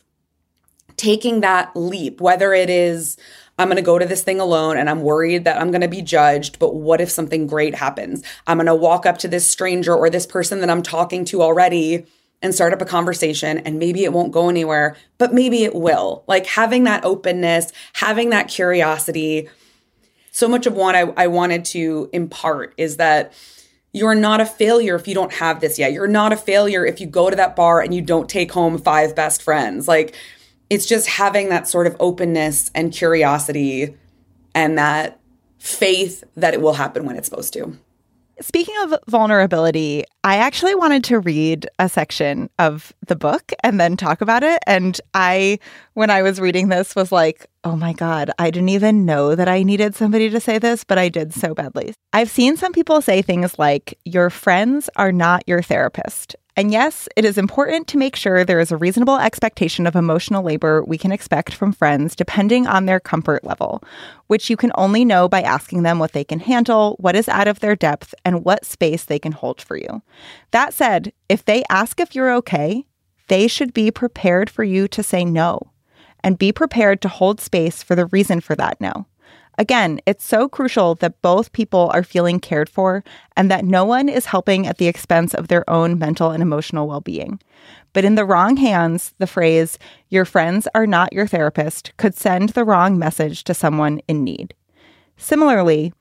taking 0.98 1.42
that 1.42 1.74
leap 1.76 2.20
whether 2.20 2.54
it 2.54 2.70
is 2.70 3.18
I'm 3.58 3.68
going 3.68 3.78
to 3.78 3.82
go 3.82 3.98
to 3.98 4.06
this 4.06 4.24
thing 4.24 4.40
alone 4.40 4.78
and 4.78 4.90
I'm 4.90 5.02
worried 5.02 5.46
that 5.46 5.60
I'm 5.60 5.72
going 5.72 5.82
to 5.82 5.88
be 5.88 6.02
judged. 6.02 6.60
But 6.60 6.76
what 6.76 7.02
if 7.02 7.10
something 7.10 7.48
great 7.48 7.76
happens? 7.76 8.24
I'm 8.46 8.58
going 8.58 8.68
to 8.68 8.76
walk 8.76 9.06
up 9.06 9.18
to 9.20 9.28
this 9.28 9.50
stranger 9.50 9.96
or 9.96 10.10
this 10.10 10.28
person 10.28 10.60
that 10.62 10.70
I'm 10.70 10.84
talking 10.84 11.26
to 11.26 11.42
already 11.42 12.06
and 12.42 12.54
start 12.54 12.74
up 12.74 12.82
a 12.82 12.86
conversation 12.86 13.58
and 13.60 13.80
maybe 13.80 14.04
it 14.04 14.14
won't 14.14 14.32
go 14.32 14.50
anywhere, 14.50 14.96
but 15.18 15.34
maybe 15.34 15.64
it 15.64 15.74
will. 15.74 16.24
Like 16.28 16.46
having 16.46 16.84
that 16.84 17.04
openness, 17.04 17.72
having 17.94 18.30
that 18.30 18.48
curiosity. 18.48 19.50
So 20.32 20.48
much 20.48 20.68
of 20.68 20.74
what 20.74 20.96
I, 20.96 21.02
I 21.18 21.28
wanted 21.28 21.66
to 21.66 22.10
impart 22.14 22.76
is 22.78 22.98
that 22.98 23.34
you're 23.92 24.14
not 24.14 24.40
a 24.40 24.46
failure 24.46 24.96
if 24.96 25.08
you 25.08 25.16
don't 25.16 25.34
have 25.34 25.62
this 25.62 25.80
yet. 25.80 25.92
You're 25.92 26.08
not 26.08 26.32
a 26.32 26.38
failure 26.38 26.86
if 26.86 27.02
you 27.02 27.08
go 27.08 27.32
to 27.32 27.36
that 27.36 27.56
bar 27.56 27.82
and 27.82 27.94
you 27.94 28.02
don't 28.02 28.30
take 28.30 28.52
home 28.52 28.78
five 28.78 29.16
best 29.16 29.42
friends. 29.42 29.88
Like 29.88 30.16
it's 30.70 30.86
just 30.86 31.08
having 31.08 31.50
that 31.50 31.68
sort 31.68 31.88
of 31.88 31.96
openness 32.00 32.72
and 32.76 32.92
curiosity 32.92 33.96
and 34.54 34.78
that 34.78 35.20
faith 35.60 36.24
that 36.36 36.54
it 36.54 36.62
will 36.62 36.74
happen 36.74 37.06
when 37.06 37.16
it's 37.16 37.28
supposed 37.28 37.54
to. 37.54 37.78
Speaking 38.40 38.76
of 38.84 38.94
vulnerability, 39.08 40.04
I 40.24 40.38
actually 40.38 40.76
wanted 40.76 41.04
to 41.06 41.20
read 41.20 41.68
a 41.80 41.90
section 41.90 42.52
of 42.60 42.94
the 43.08 43.16
book 43.16 43.52
and 43.64 43.80
then 43.80 43.98
talk 43.98 44.22
about 44.22 44.44
it. 44.44 44.60
And 44.68 45.00
I, 45.16 45.58
when 45.94 46.12
I 46.12 46.22
was 46.22 46.40
reading 46.40 46.70
this, 46.70 46.96
was 46.96 47.12
like, 47.12 47.48
oh 47.64 47.76
my 47.76 47.94
God, 47.94 48.30
I 48.38 48.52
didn't 48.52 48.70
even 48.70 49.06
know 49.06 49.34
that 49.34 49.48
I 49.48 49.64
needed 49.64 49.96
somebody 49.96 50.30
to 50.30 50.40
say 50.40 50.60
this, 50.60 50.84
but 50.84 51.00
I 51.00 51.10
did 51.10 51.34
so 51.34 51.56
badly. 51.56 51.96
I've 52.14 52.30
seen 52.30 52.58
some 52.58 52.74
people 52.74 53.02
say 53.02 53.24
things 53.24 53.58
like, 53.58 53.98
your 54.06 54.30
friends 54.30 54.88
are 54.98 55.12
not 55.12 55.44
your 55.48 55.64
therapist. 55.64 56.36
And 56.58 56.72
yes, 56.72 57.08
it 57.16 57.24
is 57.24 57.38
important 57.38 57.88
to 57.90 58.00
make 58.00 58.16
sure 58.16 58.44
there 58.44 58.60
is 58.60 58.72
a 58.72 58.78
reasonable 58.78 59.18
expectation 59.18 59.86
of 59.86 59.96
emotional 59.96 60.42
labor 60.44 60.84
we 60.84 60.98
can 60.98 61.12
expect 61.12 61.54
from 61.54 61.72
friends 61.72 62.16
depending 62.16 62.66
on 62.66 62.88
their 62.88 63.00
comfort 63.00 63.44
level, 63.44 63.84
which 64.26 64.50
you 64.50 64.58
can 64.58 64.72
only 64.74 65.06
know 65.06 65.30
by 65.30 65.44
asking 65.44 65.84
them 65.84 66.00
what 66.00 66.14
they 66.14 66.24
can 66.24 66.40
handle, 66.40 66.96
what 67.00 67.16
is 67.16 67.30
out 67.30 67.48
of 67.48 67.60
their 67.60 67.76
depth, 67.76 68.16
and 68.26 68.44
what 68.44 68.66
space 68.66 69.04
they 69.04 69.20
can 69.20 69.34
hold 69.34 69.62
for 69.62 69.78
you. 69.78 70.02
That 70.50 70.74
said, 70.74 71.14
if 71.30 71.46
they 71.46 71.64
ask 71.70 72.00
if 72.00 72.16
you're 72.16 72.34
okay, 72.38 72.88
they 73.28 73.48
should 73.48 73.72
be 73.72 73.92
prepared 73.92 74.50
for 74.50 74.64
you 74.64 74.88
to 74.88 75.04
say 75.04 75.24
no 75.24 75.72
and 76.24 76.40
be 76.40 76.52
prepared 76.52 77.02
to 77.04 77.08
hold 77.08 77.40
space 77.40 77.84
for 77.84 77.96
the 77.96 78.08
reason 78.08 78.42
for 78.42 78.56
that 78.56 78.82
no. 78.82 79.06
Again, 79.60 80.00
it's 80.06 80.24
so 80.24 80.48
crucial 80.48 80.94
that 80.96 81.22
both 81.24 81.52
people 81.52 81.90
are 81.92 82.04
feeling 82.04 82.40
cared 82.40 82.70
for 82.70 83.04
and 83.36 83.50
that 83.50 83.66
no 83.66 83.86
one 83.86 84.08
is 84.08 84.28
helping 84.28 84.68
at 84.68 84.78
the 84.78 84.88
expense 84.88 85.34
of 85.34 85.48
their 85.48 85.68
own 85.68 85.98
mental 85.98 86.30
and 86.30 86.44
emotional 86.44 86.88
well 86.88 87.02
being. 87.02 87.40
But 87.92 88.06
in 88.06 88.14
the 88.14 88.26
wrong 88.26 88.58
hands, 88.58 89.14
the 89.18 89.26
phrase, 89.26 89.80
your 90.10 90.26
friends 90.26 90.68
are 90.76 90.86
not 90.86 91.12
your 91.12 91.26
therapist, 91.26 91.92
could 91.98 92.14
send 92.16 92.50
the 92.50 92.64
wrong 92.64 93.00
message 93.00 93.44
to 93.46 93.56
someone 93.56 94.00
in 94.08 94.24
need. 94.24 94.54
Similarly, 95.18 95.92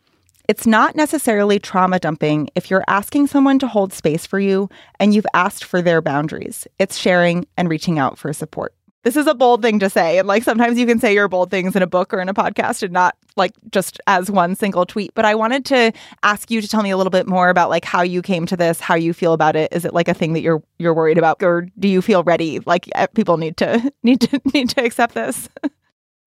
it's 0.49 0.67
not 0.67 0.95
necessarily 0.95 1.59
trauma 1.59 1.99
dumping 1.99 2.51
if 2.55 2.71
you're 2.71 2.85
asking 2.87 3.29
someone 3.29 3.59
to 3.61 3.67
hold 3.67 3.95
space 3.95 4.27
for 4.27 4.39
you 4.39 4.69
and 5.01 5.15
you've 5.15 5.27
asked 5.33 5.65
for 5.65 5.81
their 5.81 6.03
boundaries. 6.03 6.69
It's 6.79 6.99
sharing 6.99 7.47
and 7.57 7.71
reaching 7.71 7.99
out 7.99 8.19
for 8.19 8.33
support 8.35 8.75
this 9.07 9.15
is 9.15 9.29
a 9.29 9.35
bold 9.35 9.63
thing 9.63 9.79
to 9.79 9.89
say. 9.89 10.19
And 10.19 10.27
like 10.27 10.43
sometimes 10.43 10.77
you 10.77 10.85
can 10.85 10.99
say 10.99 11.15
your 11.15 11.29
bold 11.29 11.49
things 11.49 11.77
in 11.77 11.83
a 11.83 11.87
book 11.87 12.13
or 12.13 12.19
in 12.19 12.29
a 12.29 12.35
podcast 12.35 12.83
and 12.83 12.93
not 12.93 13.17
like 13.37 13.53
just 13.71 14.01
as 14.07 14.31
one 14.31 14.55
single 14.55 14.87
tweet. 14.87 15.13
But 15.15 15.25
I 15.25 15.35
wanted 15.35 15.65
to 15.67 15.93
ask 16.23 16.51
you 16.51 16.61
to 16.61 16.69
tell 16.69 16.83
me 16.83 16.91
a 16.91 16.97
little 16.97 17.11
bit 17.11 17.27
more 17.27 17.49
about 17.49 17.71
like 17.71 17.85
how 17.85 18.03
you 18.03 18.23
came 18.23 18.47
to 18.47 18.57
this, 18.57 18.81
how 18.81 18.95
you 18.95 19.13
feel 19.13 19.33
about 19.33 19.57
it. 19.57 19.73
Is 19.73 19.85
it 19.85 19.95
like 19.95 20.09
a 20.09 20.15
thing 20.15 20.33
that 20.33 20.41
you're 20.41 20.63
you're 20.79 20.95
worried 20.95 21.19
about 21.19 21.43
or 21.43 21.69
do 21.79 21.89
you 21.89 22.03
feel 22.03 22.23
ready? 22.25 22.61
Like 22.61 22.89
people 23.15 23.37
need 23.37 23.57
to 23.59 23.93
need 24.03 24.21
to 24.23 24.41
need 24.53 24.71
to 24.71 24.85
accept 24.85 25.15
this? 25.15 25.49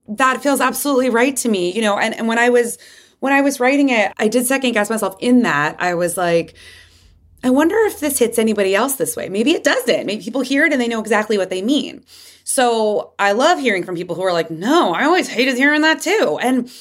that 0.09 0.41
feels 0.41 0.59
absolutely 0.59 1.09
right 1.09 1.35
to 1.37 1.49
me. 1.49 1.71
You 1.71 1.81
know, 1.81 1.97
and, 1.97 2.15
and 2.15 2.27
when 2.27 2.39
I 2.39 2.49
was 2.49 2.77
when 3.19 3.33
I 3.33 3.41
was 3.41 3.59
writing 3.59 3.89
it, 3.89 4.11
I 4.17 4.27
did 4.27 4.45
second 4.45 4.71
guess 4.73 4.89
myself 4.89 5.15
in 5.19 5.43
that. 5.43 5.75
I 5.79 5.93
was 5.93 6.17
like, 6.17 6.55
I 7.43 7.49
wonder 7.49 7.75
if 7.85 7.99
this 7.99 8.19
hits 8.19 8.39
anybody 8.39 8.75
else 8.75 8.95
this 8.95 9.15
way. 9.15 9.29
Maybe 9.29 9.51
it 9.51 9.63
doesn't. 9.63 10.05
Maybe 10.05 10.23
people 10.23 10.41
hear 10.41 10.65
it 10.65 10.73
and 10.73 10.81
they 10.81 10.87
know 10.87 10.99
exactly 10.99 11.37
what 11.37 11.49
they 11.49 11.61
mean. 11.61 12.03
So 12.43 13.13
I 13.19 13.33
love 13.33 13.59
hearing 13.59 13.83
from 13.83 13.95
people 13.95 14.15
who 14.15 14.23
are 14.23 14.33
like, 14.33 14.49
no, 14.49 14.93
I 14.93 15.03
always 15.03 15.27
hated 15.27 15.55
hearing 15.55 15.81
that 15.81 16.01
too. 16.01 16.39
And 16.41 16.71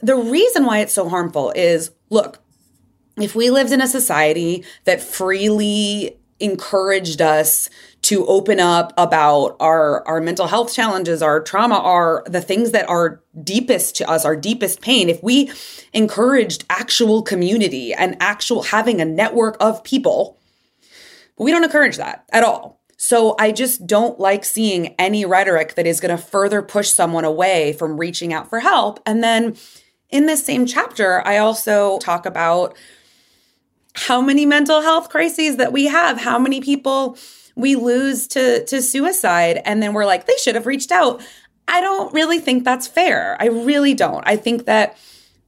the 0.00 0.16
reason 0.16 0.64
why 0.64 0.80
it's 0.80 0.92
so 0.92 1.08
harmful 1.08 1.52
is 1.54 1.90
look, 2.10 2.38
if 3.16 3.34
we 3.34 3.50
lived 3.50 3.72
in 3.72 3.80
a 3.80 3.88
society 3.88 4.64
that 4.84 5.00
freely 5.00 6.18
encouraged 6.38 7.22
us 7.22 7.70
to 8.02 8.26
open 8.26 8.60
up 8.60 8.92
about 8.98 9.56
our 9.58 10.06
our 10.06 10.20
mental 10.20 10.46
health 10.46 10.70
challenges 10.70 11.22
our 11.22 11.40
trauma 11.40 11.76
our 11.76 12.22
the 12.26 12.42
things 12.42 12.72
that 12.72 12.86
are 12.90 13.22
deepest 13.42 13.96
to 13.96 14.06
us 14.06 14.26
our 14.26 14.36
deepest 14.36 14.82
pain 14.82 15.08
if 15.08 15.22
we 15.22 15.50
encouraged 15.94 16.66
actual 16.68 17.22
community 17.22 17.94
and 17.94 18.18
actual 18.20 18.64
having 18.64 19.00
a 19.00 19.04
network 19.06 19.56
of 19.60 19.82
people 19.82 20.38
we 21.38 21.50
don't 21.50 21.64
encourage 21.64 21.96
that 21.96 22.26
at 22.34 22.44
all 22.44 22.76
so 22.96 23.34
I 23.38 23.52
just 23.52 23.86
don't 23.86 24.18
like 24.18 24.44
seeing 24.44 24.94
any 24.98 25.24
rhetoric 25.24 25.74
that 25.74 25.86
is 25.86 26.00
going 26.00 26.16
to 26.16 26.22
further 26.22 26.62
push 26.62 26.88
someone 26.88 27.24
away 27.24 27.74
from 27.74 27.98
reaching 27.98 28.32
out 28.32 28.48
for 28.48 28.60
help. 28.60 29.00
And 29.04 29.22
then 29.22 29.56
in 30.10 30.26
this 30.26 30.44
same 30.44 30.66
chapter, 30.66 31.26
I 31.26 31.38
also 31.38 31.98
talk 31.98 32.26
about 32.26 32.76
how 33.94 34.20
many 34.20 34.46
mental 34.46 34.82
health 34.82 35.08
crises 35.08 35.56
that 35.56 35.72
we 35.72 35.86
have, 35.86 36.18
how 36.20 36.38
many 36.38 36.60
people 36.60 37.16
we 37.54 37.74
lose 37.74 38.26
to 38.28 38.64
to 38.66 38.82
suicide 38.82 39.62
and 39.64 39.82
then 39.82 39.94
we're 39.94 40.04
like 40.04 40.26
they 40.26 40.36
should 40.36 40.54
have 40.54 40.66
reached 40.66 40.92
out. 40.92 41.22
I 41.66 41.80
don't 41.80 42.12
really 42.12 42.38
think 42.38 42.64
that's 42.64 42.86
fair. 42.86 43.36
I 43.40 43.46
really 43.46 43.94
don't. 43.94 44.22
I 44.26 44.36
think 44.36 44.66
that 44.66 44.96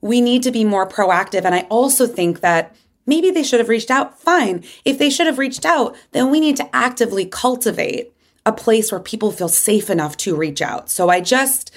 we 0.00 0.20
need 0.20 0.42
to 0.44 0.50
be 0.50 0.64
more 0.64 0.88
proactive 0.88 1.44
and 1.44 1.54
I 1.54 1.60
also 1.70 2.06
think 2.06 2.40
that 2.40 2.74
Maybe 3.08 3.30
they 3.30 3.42
should 3.42 3.58
have 3.58 3.70
reached 3.70 3.90
out. 3.90 4.20
Fine. 4.20 4.64
If 4.84 4.98
they 4.98 5.08
should 5.08 5.26
have 5.26 5.38
reached 5.38 5.64
out, 5.64 5.96
then 6.12 6.30
we 6.30 6.40
need 6.40 6.58
to 6.58 6.76
actively 6.76 7.24
cultivate 7.24 8.12
a 8.44 8.52
place 8.52 8.92
where 8.92 9.00
people 9.00 9.32
feel 9.32 9.48
safe 9.48 9.88
enough 9.88 10.18
to 10.18 10.36
reach 10.36 10.60
out. 10.60 10.90
So 10.90 11.08
I 11.08 11.22
just 11.22 11.70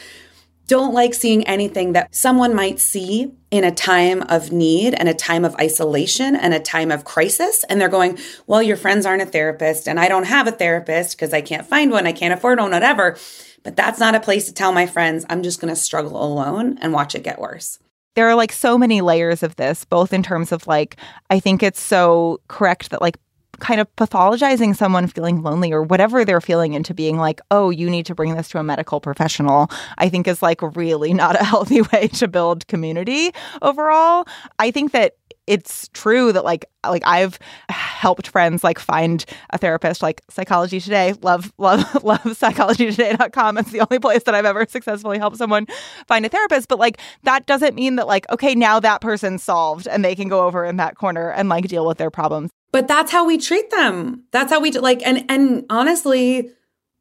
don't 0.72 0.94
like 0.94 1.14
seeing 1.14 1.46
anything 1.48 1.92
that 1.92 2.16
someone 2.16 2.56
might 2.56 2.80
see 2.80 3.30
in 3.52 3.66
a 3.66 3.76
time 3.76 4.22
of 4.30 4.54
need 4.54 4.94
and 4.94 5.10
a 5.10 5.14
time 5.14 5.44
of 5.44 5.54
isolation 5.56 6.34
and 6.34 6.54
a 6.54 6.62
time 6.62 6.92
of 6.92 7.04
crisis. 7.04 7.66
And 7.66 7.82
they're 7.82 7.90
going, 7.90 8.18
Well, 8.48 8.64
your 8.64 8.78
friends 8.78 9.06
aren't 9.06 9.22
a 9.22 9.26
therapist, 9.26 9.86
and 9.86 10.00
I 10.00 10.08
don't 10.08 10.28
have 10.28 10.48
a 10.48 10.52
therapist 10.54 11.18
because 11.18 11.34
I 11.34 11.42
can't 11.42 11.68
find 11.68 11.92
one, 11.92 12.08
I 12.08 12.14
can't 12.14 12.34
afford 12.34 12.58
one, 12.58 12.72
whatever. 12.72 13.18
But 13.64 13.76
that's 13.76 14.00
not 14.00 14.16
a 14.16 14.22
place 14.22 14.46
to 14.46 14.54
tell 14.54 14.72
my 14.72 14.86
friends, 14.88 15.26
I'm 15.30 15.44
just 15.44 15.60
going 15.60 15.74
to 15.74 15.80
struggle 15.80 16.24
alone 16.24 16.78
and 16.80 16.94
watch 16.94 17.16
it 17.16 17.24
get 17.24 17.38
worse. 17.38 17.78
there 18.16 18.30
are 18.30 18.36
like 18.36 18.54
so 18.54 18.78
many 18.78 19.02
layers 19.02 19.44
of 19.44 19.58
this, 19.58 19.84
both 19.84 20.14
in 20.14 20.24
terms 20.24 20.54
of 20.54 20.68
like, 20.68 20.96
I 21.30 21.42
think 21.42 21.64
it's 21.64 21.82
so 21.82 22.40
correct 22.48 22.92
that 22.92 23.02
like 23.02 23.18
kind 23.62 23.80
of 23.80 23.96
pathologizing 23.96 24.76
someone 24.76 25.08
feeling 25.08 25.42
lonely 25.42 25.72
or 25.72 25.84
whatever 25.84 26.26
they're 26.26 26.42
feeling 26.42 26.74
into 26.74 26.94
being 26.94 27.18
like, 27.18 27.40
oh, 27.52 27.70
you 27.70 27.90
need 27.90 28.06
to 28.08 28.16
bring 28.16 28.36
this 28.36 28.50
to 28.50 28.60
a 28.60 28.64
medical 28.64 29.00
professional, 29.00 29.70
I 29.98 30.10
think 30.10 30.28
is 30.28 30.42
like 30.42 30.62
really 30.76 31.14
not 31.22 31.40
a 31.40 31.44
healthy 31.44 31.82
way 31.82 32.08
to 32.10 32.28
build 32.28 32.68
community 32.68 33.32
overall. 33.62 34.28
I 34.60 34.72
think 34.72 34.92
that 34.92 35.16
it's 35.48 35.90
true 35.90 36.32
that 36.32 36.46
like 36.46 36.66
like 36.86 37.02
I've 37.06 37.40
helped 37.70 38.28
friends 38.28 38.64
like 38.64 38.80
find 38.80 39.26
a 39.50 39.58
therapist 39.58 40.02
like 40.02 40.22
psychology 40.30 40.80
today 40.80 41.14
love 41.22 41.52
love 41.58 42.04
love 42.04 42.38
psychology 42.38 42.88
psychologytoday.com 42.88 43.58
it's 43.58 43.72
the 43.72 43.82
only 43.82 44.00
place 44.00 44.24
that 44.24 44.36
I've 44.36 44.46
ever 44.46 44.66
successfully 44.70 45.18
helped 45.18 45.38
someone 45.38 45.66
find 46.08 46.26
a 46.26 46.30
therapist 46.30 46.68
but 46.68 46.80
like 46.80 47.00
that 47.24 47.48
doesn't 47.48 47.76
mean 47.76 47.96
that 47.96 48.08
like 48.08 48.30
okay 48.30 48.54
now 48.54 48.80
that 48.80 49.02
person's 49.02 49.44
solved 49.44 49.88
and 49.88 50.06
they 50.06 50.16
can 50.16 50.30
go 50.30 50.46
over 50.46 50.64
in 50.64 50.78
that 50.78 50.96
corner 50.96 51.32
and 51.32 51.50
like 51.50 51.68
deal 51.68 51.88
with 51.88 51.98
their 51.98 52.12
problems 52.12 52.52
but 52.72 52.88
that's 52.88 53.12
how 53.12 53.26
we 53.26 53.38
treat 53.38 53.70
them 53.72 54.24
that's 54.32 54.52
how 54.52 54.60
we 54.60 54.72
like 54.72 55.06
and 55.06 55.26
and 55.30 55.66
honestly 55.70 56.50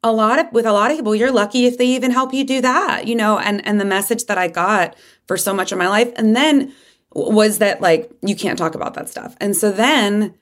a 0.03 0.11
lot 0.11 0.39
of 0.39 0.51
with 0.51 0.65
a 0.65 0.73
lot 0.73 0.91
of 0.91 0.97
people 0.97 1.15
you're 1.15 1.31
lucky 1.31 1.65
if 1.65 1.77
they 1.77 1.85
even 1.85 2.11
help 2.11 2.33
you 2.33 2.43
do 2.43 2.61
that 2.61 3.07
you 3.07 3.15
know 3.15 3.37
and 3.39 3.65
and 3.65 3.79
the 3.79 3.85
message 3.85 4.25
that 4.25 4.37
I 4.37 4.47
got 4.47 4.95
for 5.27 5.37
so 5.37 5.53
much 5.53 5.71
of 5.71 5.77
my 5.77 5.87
life 5.87 6.11
and 6.15 6.35
then 6.35 6.73
was 7.13 7.59
that 7.59 7.81
like 7.81 8.11
you 8.21 8.35
can't 8.35 8.57
talk 8.57 8.75
about 8.75 8.93
that 8.93 9.09
stuff. 9.09 9.35
And 9.39 9.55
so 9.55 9.71
then 9.71 10.35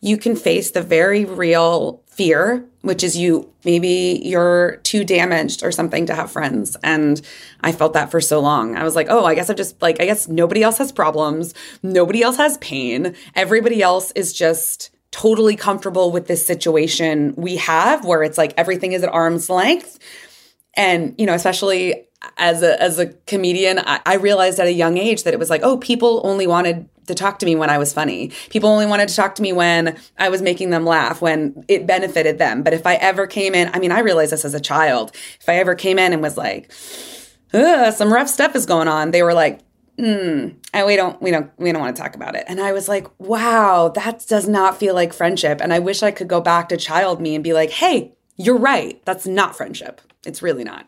you 0.00 0.16
can 0.16 0.36
face 0.36 0.70
the 0.70 0.82
very 0.82 1.24
real 1.24 2.02
fear, 2.06 2.64
which 2.82 3.02
is 3.02 3.16
you 3.16 3.52
maybe 3.64 4.20
you're 4.24 4.76
too 4.82 5.04
damaged 5.04 5.62
or 5.62 5.72
something 5.72 6.06
to 6.06 6.14
have 6.14 6.30
friends. 6.30 6.76
And 6.82 7.20
I 7.60 7.72
felt 7.72 7.92
that 7.94 8.10
for 8.10 8.20
so 8.20 8.40
long. 8.40 8.76
I 8.76 8.84
was 8.84 8.94
like, 8.96 9.08
oh, 9.10 9.24
I 9.24 9.34
guess 9.34 9.50
I'm 9.50 9.56
just 9.56 9.80
like, 9.82 10.00
I 10.00 10.04
guess 10.04 10.28
nobody 10.28 10.62
else 10.62 10.78
has 10.78 10.92
problems. 10.92 11.54
Nobody 11.82 12.22
else 12.22 12.36
has 12.36 12.58
pain. 12.58 13.14
Everybody 13.34 13.82
else 13.82 14.12
is 14.12 14.32
just 14.32 14.90
totally 15.10 15.56
comfortable 15.56 16.12
with 16.12 16.26
this 16.26 16.46
situation 16.46 17.34
we 17.36 17.56
have 17.56 18.04
where 18.04 18.22
it's 18.22 18.36
like 18.36 18.52
everything 18.56 18.92
is 18.92 19.02
at 19.02 19.08
arm's 19.08 19.48
length. 19.48 19.98
And, 20.74 21.14
you 21.18 21.26
know, 21.26 21.34
especially 21.34 22.08
as 22.36 22.62
a 22.62 22.80
as 22.80 22.98
a 22.98 23.06
comedian, 23.06 23.78
I, 23.78 24.00
I, 24.04 24.14
realized 24.16 24.58
at 24.58 24.66
a 24.66 24.72
young 24.72 24.98
age 24.98 25.22
that 25.22 25.32
it 25.34 25.38
was 25.38 25.50
like, 25.50 25.62
oh, 25.62 25.76
people 25.76 26.20
only 26.24 26.46
wanted 26.46 26.88
to 27.08 27.14
talk 27.14 27.38
to 27.40 27.46
me 27.46 27.56
when 27.56 27.70
I 27.70 27.78
was 27.78 27.92
funny. 27.92 28.32
People 28.50 28.70
only 28.70 28.86
wanted 28.86 29.08
to 29.08 29.16
talk 29.16 29.34
to 29.36 29.42
me 29.42 29.52
when 29.52 29.98
I 30.18 30.28
was 30.28 30.40
making 30.40 30.70
them 30.70 30.84
laugh, 30.84 31.20
when 31.20 31.64
it 31.68 31.86
benefited 31.86 32.38
them. 32.38 32.62
But 32.62 32.72
if 32.72 32.86
I 32.86 32.94
ever 32.94 33.26
came 33.26 33.54
in, 33.54 33.70
I 33.74 33.78
mean, 33.78 33.92
I 33.92 34.00
realized 34.00 34.32
this 34.32 34.44
as 34.44 34.54
a 34.54 34.60
child. 34.60 35.12
If 35.40 35.48
I 35.48 35.56
ever 35.56 35.74
came 35.74 35.98
in 35.98 36.12
and 36.12 36.22
was 36.22 36.36
like, 36.36 36.72
some 36.72 38.12
rough 38.12 38.28
stuff 38.28 38.54
is 38.54 38.66
going 38.66 38.88
on, 38.88 39.10
they 39.10 39.22
were 39.22 39.34
like, 39.34 39.60
mm, 39.98 40.54
and 40.72 40.86
we 40.86 40.96
don't 40.96 41.20
we 41.20 41.30
don't 41.30 41.50
we 41.58 41.72
don't 41.72 41.82
want 41.82 41.96
to 41.96 42.00
talk 42.00 42.14
about 42.14 42.36
it 42.36 42.44
and 42.46 42.60
i 42.60 42.70
was 42.72 42.88
like 42.88 43.08
wow 43.18 43.88
that 43.88 44.24
does 44.28 44.46
not 44.46 44.78
feel 44.78 44.94
like 44.94 45.12
friendship 45.12 45.60
and 45.60 45.72
i 45.72 45.78
wish 45.80 46.04
i 46.04 46.12
could 46.12 46.28
go 46.28 46.40
back 46.40 46.68
to 46.68 46.76
child 46.76 47.20
me 47.20 47.34
and 47.34 47.42
be 47.42 47.52
like 47.52 47.70
hey 47.70 48.14
you're 48.36 48.56
right 48.56 49.04
that's 49.04 49.26
not 49.26 49.56
friendship 49.56 50.00
it's 50.24 50.40
really 50.40 50.62
not 50.62 50.86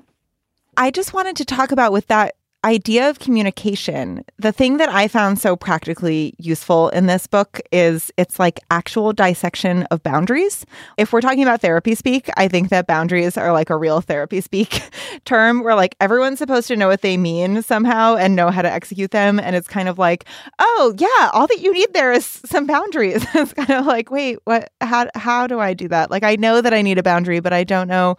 I 0.76 0.90
just 0.90 1.12
wanted 1.12 1.36
to 1.36 1.44
talk 1.44 1.72
about 1.72 1.92
with 1.92 2.06
that 2.06 2.36
idea 2.64 3.08
of 3.08 3.18
communication, 3.18 4.24
the 4.38 4.52
thing 4.52 4.76
that 4.76 4.90
I 4.90 5.08
found 5.08 5.38
so 5.38 5.56
practically 5.56 6.34
useful 6.38 6.90
in 6.90 7.06
this 7.06 7.26
book 7.26 7.60
is 7.72 8.12
it's 8.18 8.38
like 8.38 8.60
actual 8.70 9.12
dissection 9.12 9.84
of 9.84 10.02
boundaries. 10.02 10.66
If 10.98 11.12
we're 11.12 11.22
talking 11.22 11.42
about 11.42 11.62
therapy 11.62 11.94
speak, 11.94 12.28
I 12.36 12.48
think 12.48 12.68
that 12.68 12.86
boundaries 12.86 13.38
are 13.38 13.52
like 13.52 13.70
a 13.70 13.76
real 13.76 14.00
therapy 14.02 14.40
speak 14.42 14.82
term 15.24 15.62
where 15.62 15.74
like 15.74 15.96
everyone's 16.00 16.38
supposed 16.38 16.68
to 16.68 16.76
know 16.76 16.88
what 16.88 17.00
they 17.00 17.16
mean 17.16 17.62
somehow 17.62 18.16
and 18.16 18.36
know 18.36 18.50
how 18.50 18.62
to 18.62 18.70
execute 18.70 19.10
them. 19.10 19.40
And 19.40 19.56
it's 19.56 19.68
kind 19.68 19.88
of 19.88 19.98
like, 19.98 20.26
oh, 20.58 20.94
yeah, 20.98 21.30
all 21.32 21.46
that 21.46 21.60
you 21.60 21.72
need 21.72 21.92
there 21.94 22.12
is 22.12 22.26
some 22.26 22.66
boundaries. 22.66 23.24
it's 23.34 23.54
kind 23.54 23.70
of 23.70 23.86
like, 23.86 24.10
wait, 24.10 24.38
what, 24.44 24.70
how, 24.82 25.08
how 25.14 25.46
do 25.46 25.60
I 25.60 25.72
do 25.72 25.88
that? 25.88 26.10
Like, 26.10 26.24
I 26.24 26.36
know 26.36 26.60
that 26.60 26.74
I 26.74 26.82
need 26.82 26.98
a 26.98 27.02
boundary, 27.02 27.40
but 27.40 27.54
I 27.54 27.64
don't 27.64 27.88
know 27.88 28.16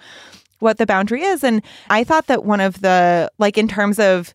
what 0.61 0.77
the 0.77 0.85
boundary 0.85 1.23
is. 1.23 1.43
And 1.43 1.61
I 1.89 2.03
thought 2.03 2.27
that 2.27 2.45
one 2.45 2.61
of 2.61 2.81
the, 2.81 3.31
like, 3.37 3.57
in 3.57 3.67
terms 3.67 3.99
of 3.99 4.33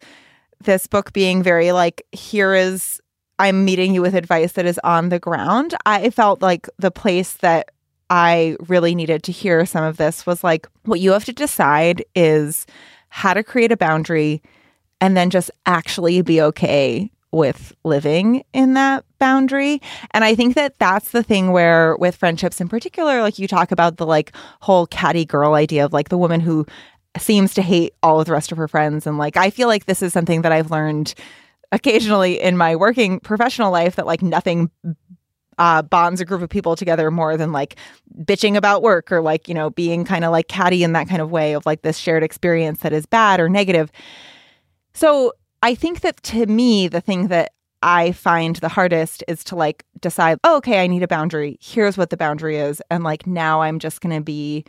this 0.60 0.86
book 0.86 1.12
being 1.12 1.42
very 1.42 1.72
like, 1.72 2.02
here 2.12 2.54
is, 2.54 3.00
I'm 3.38 3.64
meeting 3.64 3.94
you 3.94 4.02
with 4.02 4.14
advice 4.14 4.52
that 4.52 4.66
is 4.66 4.80
on 4.84 5.08
the 5.08 5.18
ground, 5.18 5.74
I 5.84 6.10
felt 6.10 6.42
like 6.42 6.68
the 6.78 6.90
place 6.90 7.34
that 7.34 7.70
I 8.08 8.56
really 8.68 8.94
needed 8.94 9.22
to 9.24 9.32
hear 9.32 9.66
some 9.66 9.84
of 9.84 9.96
this 9.96 10.26
was 10.26 10.44
like, 10.44 10.66
what 10.84 11.00
you 11.00 11.12
have 11.12 11.24
to 11.26 11.32
decide 11.32 12.04
is 12.14 12.66
how 13.08 13.34
to 13.34 13.42
create 13.42 13.72
a 13.72 13.76
boundary 13.76 14.42
and 15.00 15.16
then 15.16 15.30
just 15.30 15.50
actually 15.66 16.22
be 16.22 16.40
okay 16.40 17.10
with 17.36 17.72
living 17.84 18.42
in 18.52 18.74
that 18.74 19.04
boundary. 19.18 19.80
And 20.10 20.24
I 20.24 20.34
think 20.34 20.54
that 20.54 20.78
that's 20.78 21.10
the 21.10 21.22
thing 21.22 21.52
where, 21.52 21.96
with 21.96 22.16
friendships 22.16 22.60
in 22.60 22.68
particular, 22.68 23.22
like 23.22 23.38
you 23.38 23.46
talk 23.46 23.70
about 23.70 23.98
the 23.98 24.06
like 24.06 24.32
whole 24.60 24.86
catty 24.86 25.24
girl 25.24 25.54
idea 25.54 25.84
of 25.84 25.92
like 25.92 26.08
the 26.08 26.18
woman 26.18 26.40
who 26.40 26.66
seems 27.18 27.54
to 27.54 27.62
hate 27.62 27.94
all 28.02 28.20
of 28.20 28.26
the 28.26 28.32
rest 28.32 28.52
of 28.52 28.58
her 28.58 28.68
friends. 28.68 29.06
And 29.06 29.18
like, 29.18 29.36
I 29.36 29.50
feel 29.50 29.68
like 29.68 29.86
this 29.86 30.02
is 30.02 30.12
something 30.12 30.42
that 30.42 30.52
I've 30.52 30.70
learned 30.70 31.14
occasionally 31.72 32.40
in 32.40 32.56
my 32.56 32.76
working 32.76 33.20
professional 33.20 33.72
life 33.72 33.96
that 33.96 34.06
like 34.06 34.22
nothing 34.22 34.70
uh, 35.58 35.82
bonds 35.82 36.20
a 36.20 36.24
group 36.24 36.42
of 36.42 36.50
people 36.50 36.76
together 36.76 37.10
more 37.10 37.36
than 37.36 37.52
like 37.52 37.76
bitching 38.20 38.56
about 38.56 38.82
work 38.82 39.10
or 39.10 39.22
like, 39.22 39.48
you 39.48 39.54
know, 39.54 39.70
being 39.70 40.04
kind 40.04 40.24
of 40.24 40.30
like 40.30 40.48
catty 40.48 40.84
in 40.84 40.92
that 40.92 41.08
kind 41.08 41.22
of 41.22 41.30
way 41.30 41.54
of 41.54 41.64
like 41.64 41.82
this 41.82 41.96
shared 41.96 42.22
experience 42.22 42.80
that 42.80 42.92
is 42.92 43.06
bad 43.06 43.40
or 43.40 43.48
negative. 43.48 43.90
So 44.92 45.32
I 45.62 45.74
think 45.74 46.00
that 46.00 46.22
to 46.24 46.46
me, 46.46 46.88
the 46.88 47.00
thing 47.00 47.28
that 47.28 47.52
I 47.82 48.12
find 48.12 48.56
the 48.56 48.68
hardest 48.68 49.22
is 49.28 49.44
to 49.44 49.56
like 49.56 49.84
decide, 50.00 50.38
oh, 50.44 50.56
okay, 50.58 50.82
I 50.82 50.86
need 50.86 51.02
a 51.02 51.08
boundary. 51.08 51.58
Here's 51.60 51.96
what 51.96 52.10
the 52.10 52.16
boundary 52.16 52.56
is. 52.56 52.82
And 52.90 53.04
like 53.04 53.26
now 53.26 53.62
I'm 53.62 53.78
just 53.78 54.00
going 54.00 54.14
to 54.14 54.22
be 54.22 54.64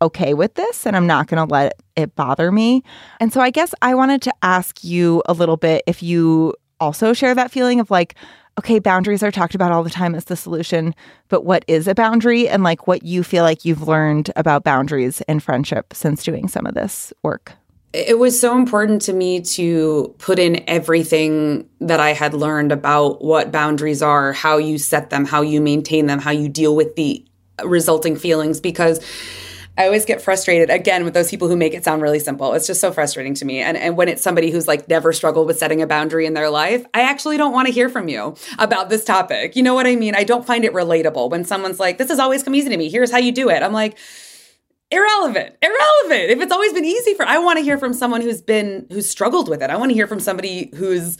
okay 0.00 0.34
with 0.34 0.54
this 0.54 0.86
and 0.86 0.96
I'm 0.96 1.06
not 1.06 1.28
going 1.28 1.46
to 1.46 1.52
let 1.52 1.74
it 1.96 2.14
bother 2.14 2.50
me. 2.50 2.82
And 3.20 3.32
so 3.32 3.40
I 3.40 3.50
guess 3.50 3.74
I 3.82 3.94
wanted 3.94 4.20
to 4.22 4.34
ask 4.42 4.82
you 4.82 5.22
a 5.26 5.32
little 5.32 5.56
bit 5.56 5.82
if 5.86 6.02
you 6.02 6.54
also 6.80 7.12
share 7.12 7.34
that 7.34 7.52
feeling 7.52 7.78
of 7.78 7.90
like, 7.90 8.16
okay, 8.58 8.78
boundaries 8.78 9.22
are 9.22 9.30
talked 9.30 9.54
about 9.54 9.72
all 9.72 9.82
the 9.82 9.90
time 9.90 10.14
as 10.14 10.26
the 10.26 10.36
solution, 10.36 10.94
but 11.28 11.44
what 11.44 11.64
is 11.68 11.88
a 11.88 11.94
boundary 11.94 12.48
and 12.48 12.62
like 12.62 12.86
what 12.86 13.02
you 13.04 13.22
feel 13.22 13.44
like 13.44 13.64
you've 13.64 13.88
learned 13.88 14.30
about 14.36 14.64
boundaries 14.64 15.22
in 15.22 15.40
friendship 15.40 15.94
since 15.94 16.22
doing 16.22 16.48
some 16.48 16.66
of 16.66 16.74
this 16.74 17.12
work? 17.22 17.52
It 17.92 18.18
was 18.18 18.40
so 18.40 18.56
important 18.56 19.02
to 19.02 19.12
me 19.12 19.42
to 19.42 20.14
put 20.18 20.38
in 20.38 20.64
everything 20.68 21.68
that 21.80 22.00
I 22.00 22.14
had 22.14 22.32
learned 22.32 22.72
about 22.72 23.22
what 23.22 23.52
boundaries 23.52 24.02
are, 24.02 24.32
how 24.32 24.56
you 24.56 24.78
set 24.78 25.10
them, 25.10 25.26
how 25.26 25.42
you 25.42 25.60
maintain 25.60 26.06
them, 26.06 26.18
how 26.18 26.30
you 26.30 26.48
deal 26.48 26.74
with 26.74 26.96
the 26.96 27.24
resulting 27.64 28.16
feelings 28.16 28.60
because 28.60 29.04
I 29.76 29.86
always 29.86 30.04
get 30.04 30.20
frustrated 30.20 30.68
again 30.68 31.04
with 31.04 31.14
those 31.14 31.30
people 31.30 31.48
who 31.48 31.56
make 31.56 31.72
it 31.72 31.82
sound 31.84 32.02
really 32.02 32.18
simple. 32.18 32.52
It's 32.52 32.66
just 32.66 32.80
so 32.80 32.92
frustrating 32.92 33.34
to 33.34 33.44
me. 33.44 33.60
And 33.60 33.76
and 33.76 33.96
when 33.96 34.08
it's 34.08 34.22
somebody 34.22 34.50
who's 34.50 34.68
like 34.68 34.86
never 34.88 35.12
struggled 35.12 35.46
with 35.46 35.58
setting 35.58 35.80
a 35.80 35.86
boundary 35.86 36.26
in 36.26 36.34
their 36.34 36.50
life, 36.50 36.84
I 36.92 37.02
actually 37.02 37.38
don't 37.38 37.52
want 37.52 37.68
to 37.68 37.72
hear 37.72 37.88
from 37.88 38.08
you 38.08 38.36
about 38.58 38.90
this 38.90 39.04
topic. 39.04 39.56
You 39.56 39.62
know 39.62 39.74
what 39.74 39.86
I 39.86 39.96
mean? 39.96 40.14
I 40.14 40.24
don't 40.24 40.46
find 40.46 40.64
it 40.64 40.74
relatable 40.74 41.30
when 41.30 41.44
someone's 41.44 41.80
like, 41.80 41.96
"This 41.96 42.08
has 42.08 42.18
always 42.18 42.42
come 42.42 42.54
easy 42.54 42.68
to 42.68 42.76
me. 42.76 42.90
Here's 42.90 43.10
how 43.10 43.18
you 43.18 43.32
do 43.32 43.48
it." 43.48 43.62
I'm 43.62 43.72
like, 43.72 43.96
irrelevant. 44.92 45.56
Irrelevant. 45.62 46.30
If 46.30 46.40
it's 46.40 46.52
always 46.52 46.72
been 46.72 46.84
easy 46.84 47.14
for 47.14 47.24
i 47.26 47.38
want 47.38 47.58
to 47.58 47.64
hear 47.64 47.78
from 47.78 47.92
someone 47.92 48.20
who's 48.20 48.42
been 48.42 48.86
who's 48.90 49.08
struggled 49.08 49.48
with 49.48 49.62
it. 49.62 49.70
I 49.70 49.76
want 49.76 49.90
to 49.90 49.94
hear 49.94 50.06
from 50.06 50.20
somebody 50.20 50.70
who's 50.74 51.18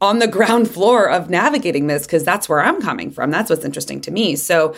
on 0.00 0.20
the 0.20 0.28
ground 0.28 0.70
floor 0.70 1.10
of 1.10 1.28
navigating 1.28 1.86
this 1.88 2.06
because 2.06 2.24
that's 2.24 2.48
where 2.48 2.60
i'm 2.60 2.80
coming 2.80 3.10
from. 3.10 3.30
That's 3.30 3.50
what's 3.50 3.64
interesting 3.64 4.00
to 4.02 4.10
me. 4.10 4.36
So 4.36 4.74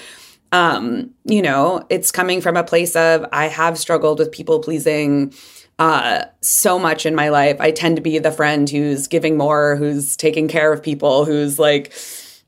um 0.52 1.10
you 1.24 1.42
know 1.42 1.84
it's 1.90 2.10
coming 2.10 2.40
from 2.40 2.56
a 2.56 2.64
place 2.64 2.96
of 2.96 3.24
i 3.32 3.46
have 3.46 3.78
struggled 3.78 4.18
with 4.18 4.32
people 4.32 4.58
pleasing 4.58 5.32
uh, 5.80 6.26
so 6.42 6.78
much 6.78 7.06
in 7.06 7.14
my 7.14 7.30
life. 7.30 7.58
I 7.58 7.70
tend 7.70 7.96
to 7.96 8.02
be 8.02 8.18
the 8.18 8.30
friend 8.30 8.68
who's 8.68 9.08
giving 9.08 9.38
more, 9.38 9.76
who's 9.76 10.14
taking 10.14 10.46
care 10.46 10.70
of 10.74 10.82
people, 10.82 11.24
who's 11.24 11.58
like, 11.58 11.94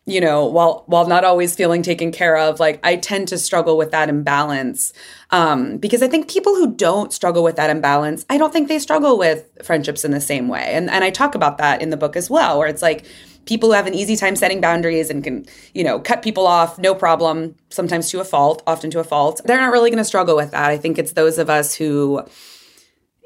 you 0.05 0.21
know, 0.21 0.47
while 0.47 0.83
while 0.87 1.07
not 1.07 1.25
always 1.25 1.55
feeling 1.55 1.83
taken 1.83 2.11
care 2.11 2.37
of, 2.37 2.59
like 2.59 2.81
I 2.83 2.97
tend 2.97 3.29
to 3.29 3.39
struggle 3.39 3.77
with 3.77 3.93
that 3.93 4.09
imbalance. 4.09 4.93
Um, 5.31 5.77
because 5.77 6.03
I 6.03 6.09
think 6.09 6.29
people 6.29 6.57
who 6.57 6.75
don't 6.75 7.13
struggle 7.13 7.45
with 7.45 7.55
that 7.57 7.71
imbalance, 7.71 8.27
I 8.29 8.37
don't 8.37 8.53
think 8.53 8.69
they 8.69 8.81
struggle 8.81 9.17
with 9.17 9.49
friendships 9.63 10.05
in 10.05 10.11
the 10.11 10.21
same 10.21 10.49
way. 10.49 10.73
And 10.73 10.91
and 10.91 11.05
I 11.05 11.11
talk 11.11 11.37
about 11.37 11.59
that 11.59 11.81
in 11.81 11.91
the 11.91 11.97
book 11.97 12.17
as 12.17 12.29
well, 12.29 12.59
where 12.59 12.67
it's 12.67 12.83
like 12.83 13.05
people 13.45 13.69
who 13.69 13.75
have 13.75 13.87
an 13.87 13.95
easy 13.95 14.17
time 14.17 14.35
setting 14.35 14.61
boundaries 14.61 15.09
and 15.09 15.23
can, 15.23 15.47
you 15.73 15.85
know, 15.85 16.01
cut 16.01 16.23
people 16.23 16.47
off, 16.49 16.79
no 16.79 16.95
problem, 16.95 17.55
sometimes 17.71 18.11
to 18.11 18.21
a 18.21 18.25
fault, 18.25 18.63
often 18.67 18.91
to 18.91 19.01
a 19.01 19.05
fault. 19.05 19.41
They're 19.45 19.61
not 19.61 19.73
really 19.73 19.91
going 19.91 19.99
to 19.99 20.05
struggle 20.05 20.35
with 20.35 20.51
that. 20.51 20.71
I 20.71 20.79
think 20.79 20.99
it's 20.99 21.13
those 21.13 21.39
of 21.39 21.49
us 21.49 21.75
who 21.75 22.25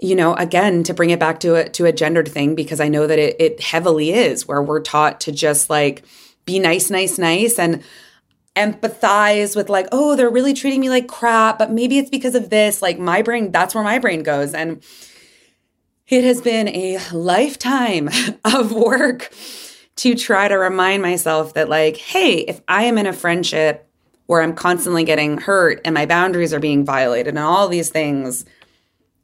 you 0.02 0.14
know 0.14 0.34
again 0.34 0.82
to 0.82 0.92
bring 0.92 1.08
it 1.08 1.18
back 1.18 1.40
to 1.40 1.54
a 1.54 1.70
to 1.70 1.86
a 1.86 1.92
gendered 1.92 2.28
thing 2.28 2.54
because 2.54 2.80
i 2.80 2.88
know 2.88 3.06
that 3.06 3.18
it, 3.18 3.34
it 3.40 3.60
heavily 3.62 4.12
is 4.12 4.46
where 4.46 4.62
we're 4.62 4.82
taught 4.82 5.22
to 5.22 5.32
just 5.32 5.70
like 5.70 6.04
be 6.46 6.58
nice, 6.58 6.90
nice, 6.90 7.18
nice 7.18 7.58
and 7.58 7.82
empathize 8.56 9.54
with 9.54 9.68
like, 9.68 9.86
oh, 9.92 10.16
they're 10.16 10.30
really 10.30 10.54
treating 10.54 10.80
me 10.80 10.88
like 10.88 11.06
crap, 11.06 11.58
but 11.58 11.70
maybe 11.70 11.98
it's 11.98 12.08
because 12.08 12.34
of 12.34 12.48
this. 12.48 12.80
Like 12.80 12.98
my 12.98 13.20
brain, 13.20 13.52
that's 13.52 13.74
where 13.74 13.84
my 13.84 13.98
brain 13.98 14.22
goes. 14.22 14.54
And 14.54 14.82
It 16.08 16.24
has 16.24 16.40
been 16.40 16.68
a 16.68 16.98
lifetime 17.12 18.08
of 18.44 18.72
work 18.72 19.30
to 19.96 20.14
try 20.14 20.46
to 20.48 20.56
remind 20.56 21.02
myself 21.02 21.54
that, 21.54 21.68
like, 21.68 21.96
hey, 21.96 22.38
if 22.40 22.60
I 22.68 22.84
am 22.84 22.96
in 22.98 23.06
a 23.06 23.12
friendship 23.12 23.88
where 24.26 24.42
I'm 24.42 24.54
constantly 24.54 25.04
getting 25.04 25.38
hurt 25.38 25.80
and 25.84 25.94
my 25.94 26.06
boundaries 26.06 26.52
are 26.54 26.60
being 26.60 26.84
violated 26.84 27.28
and 27.28 27.38
all 27.38 27.68
these 27.68 27.90
things, 27.90 28.44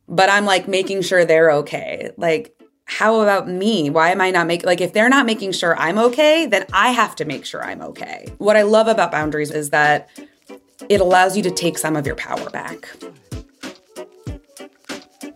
but 0.09 0.29
I'm 0.29 0.45
like 0.45 0.69
making 0.69 1.03
sure 1.03 1.25
they're 1.25 1.53
okay. 1.53 2.11
Like, 2.17 2.57
how 2.85 3.21
about 3.21 3.49
me? 3.49 3.91
Why 3.91 4.11
am 4.11 4.21
I 4.21 4.31
not 4.31 4.47
making, 4.47 4.67
like, 4.67 4.81
if 4.81 4.93
they're 4.93 5.09
not 5.09 5.27
making 5.27 5.53
sure 5.53 5.77
I'm 5.79 5.99
okay, 5.99 6.47
then 6.47 6.67
I 6.73 6.91
have 6.91 7.17
to 7.17 7.25
make 7.25 7.45
sure 7.45 7.63
I'm 7.63 7.81
okay. 7.83 8.33
What 8.39 8.57
I 8.57 8.63
love 8.63 8.87
about 8.87 9.11
boundaries 9.11 9.51
is 9.51 9.71
that 9.71 10.09
it 10.89 11.01
allows 11.01 11.37
you 11.37 11.43
to 11.45 11.51
take 11.51 11.79
some 11.79 11.97
of 11.97 12.07
your 12.07 12.17
power 12.17 12.51
back. 12.51 12.89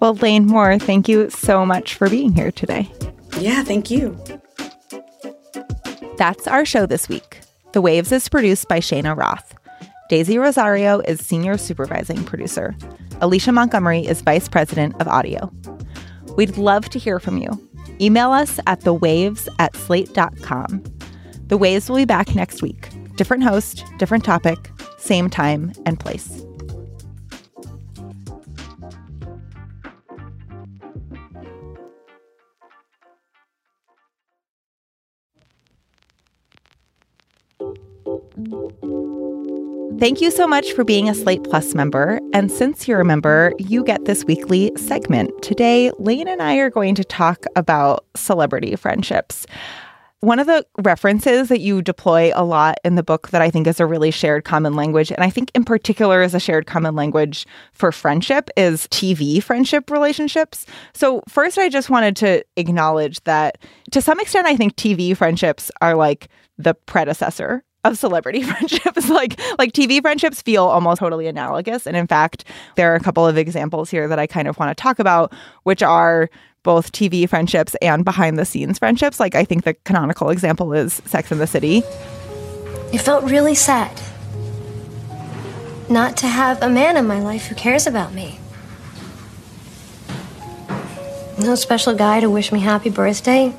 Well, 0.00 0.14
Lane 0.14 0.46
Moore, 0.46 0.78
thank 0.78 1.08
you 1.08 1.30
so 1.30 1.64
much 1.64 1.94
for 1.94 2.10
being 2.10 2.32
here 2.32 2.52
today. 2.52 2.90
Yeah, 3.38 3.62
thank 3.62 3.90
you. 3.90 4.18
That's 6.18 6.46
our 6.46 6.64
show 6.64 6.86
this 6.86 7.08
week. 7.08 7.40
The 7.72 7.80
Waves 7.80 8.12
is 8.12 8.28
produced 8.28 8.68
by 8.68 8.80
Cheyna 8.80 9.14
Roth. 9.14 9.54
Daisy 10.08 10.38
Rosario 10.38 11.00
is 11.00 11.24
senior 11.24 11.58
supervising 11.58 12.24
producer. 12.24 12.76
Alicia 13.20 13.52
Montgomery 13.52 14.00
is 14.06 14.20
vice 14.22 14.48
president 14.48 15.00
of 15.00 15.08
audio. 15.08 15.50
We'd 16.36 16.56
love 16.56 16.88
to 16.90 16.98
hear 16.98 17.18
from 17.18 17.38
you. 17.38 17.50
Email 18.00 18.32
us 18.32 18.60
at 18.66 18.80
thewaves 18.80 19.48
at 19.58 19.74
slate.com. 19.74 20.84
The 21.46 21.56
Waves 21.56 21.88
will 21.88 21.96
be 21.96 22.04
back 22.04 22.34
next 22.34 22.62
week. 22.62 22.88
Different 23.16 23.42
host, 23.42 23.84
different 23.98 24.24
topic, 24.24 24.70
same 24.98 25.30
time 25.30 25.72
and 25.86 25.98
place. 25.98 26.42
Thank 39.98 40.20
you 40.20 40.30
so 40.30 40.46
much 40.46 40.72
for 40.72 40.84
being 40.84 41.08
a 41.08 41.14
Slate 41.14 41.42
Plus 41.42 41.74
member. 41.74 42.20
And 42.34 42.52
since 42.52 42.86
you're 42.86 43.00
a 43.00 43.04
member, 43.04 43.54
you 43.58 43.82
get 43.82 44.04
this 44.04 44.26
weekly 44.26 44.70
segment. 44.76 45.30
Today, 45.40 45.90
Lane 45.98 46.28
and 46.28 46.42
I 46.42 46.56
are 46.56 46.68
going 46.68 46.94
to 46.96 47.04
talk 47.04 47.46
about 47.56 48.04
celebrity 48.14 48.76
friendships. 48.76 49.46
One 50.20 50.38
of 50.38 50.46
the 50.46 50.66
references 50.82 51.48
that 51.48 51.60
you 51.60 51.80
deploy 51.80 52.30
a 52.34 52.44
lot 52.44 52.76
in 52.84 52.96
the 52.96 53.02
book 53.02 53.30
that 53.30 53.40
I 53.40 53.48
think 53.48 53.66
is 53.66 53.80
a 53.80 53.86
really 53.86 54.10
shared 54.10 54.44
common 54.44 54.74
language, 54.74 55.10
and 55.10 55.22
I 55.22 55.30
think 55.30 55.50
in 55.54 55.64
particular 55.64 56.20
is 56.20 56.34
a 56.34 56.40
shared 56.40 56.66
common 56.66 56.94
language 56.94 57.46
for 57.72 57.90
friendship, 57.90 58.50
is 58.54 58.88
TV 58.88 59.42
friendship 59.42 59.90
relationships. 59.90 60.66
So, 60.92 61.22
first, 61.26 61.56
I 61.56 61.70
just 61.70 61.88
wanted 61.88 62.16
to 62.16 62.44
acknowledge 62.56 63.24
that 63.24 63.56
to 63.92 64.02
some 64.02 64.20
extent, 64.20 64.46
I 64.46 64.56
think 64.56 64.76
TV 64.76 65.16
friendships 65.16 65.70
are 65.80 65.94
like 65.94 66.28
the 66.58 66.74
predecessor 66.74 67.62
of 67.92 67.98
celebrity 67.98 68.42
friendships. 68.50 69.08
Like 69.08 69.40
like 69.58 69.72
TV 69.72 70.00
friendships 70.00 70.42
feel 70.42 70.64
almost 70.64 71.00
totally 71.00 71.26
analogous. 71.26 71.86
And 71.86 71.96
in 71.96 72.06
fact 72.06 72.44
there 72.76 72.92
are 72.92 72.96
a 72.96 73.00
couple 73.00 73.26
of 73.26 73.36
examples 73.38 73.90
here 73.90 74.08
that 74.08 74.18
I 74.18 74.26
kind 74.26 74.48
of 74.48 74.58
want 74.58 74.76
to 74.76 74.80
talk 74.80 74.98
about 74.98 75.32
which 75.64 75.82
are 75.82 76.28
both 76.62 76.90
TV 76.90 77.28
friendships 77.28 77.76
and 77.80 78.04
behind 78.04 78.38
the 78.38 78.44
scenes 78.44 78.78
friendships. 78.78 79.20
Like 79.20 79.34
I 79.34 79.44
think 79.44 79.64
the 79.64 79.74
canonical 79.84 80.30
example 80.30 80.72
is 80.72 81.00
Sex 81.06 81.30
in 81.30 81.38
the 81.38 81.46
City. 81.46 81.82
It 82.92 82.98
felt 82.98 83.24
really 83.24 83.54
sad 83.54 84.00
not 85.88 86.16
to 86.18 86.26
have 86.26 86.62
a 86.62 86.68
man 86.68 86.96
in 86.96 87.06
my 87.06 87.20
life 87.20 87.46
who 87.46 87.54
cares 87.54 87.86
about 87.86 88.12
me. 88.12 88.40
No 91.38 91.54
special 91.54 91.94
guy 91.94 92.20
to 92.20 92.30
wish 92.30 92.50
me 92.50 92.60
happy 92.60 92.90
birthday 92.90 93.54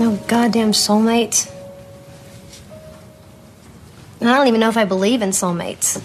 No 0.00 0.16
goddamn 0.28 0.70
soulmates. 0.70 1.52
And 4.20 4.28
I 4.28 4.36
don't 4.36 4.46
even 4.46 4.60
know 4.60 4.68
if 4.68 4.76
I 4.76 4.84
believe 4.84 5.22
in 5.22 5.30
soulmates. 5.30 6.00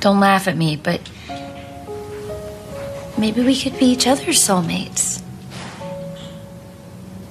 Don't 0.00 0.18
laugh 0.18 0.48
at 0.48 0.56
me, 0.56 0.74
but 0.74 1.00
maybe 3.16 3.42
we 3.42 3.56
could 3.56 3.78
be 3.78 3.86
each 3.86 4.08
other's 4.08 4.40
soulmates. 4.40 5.22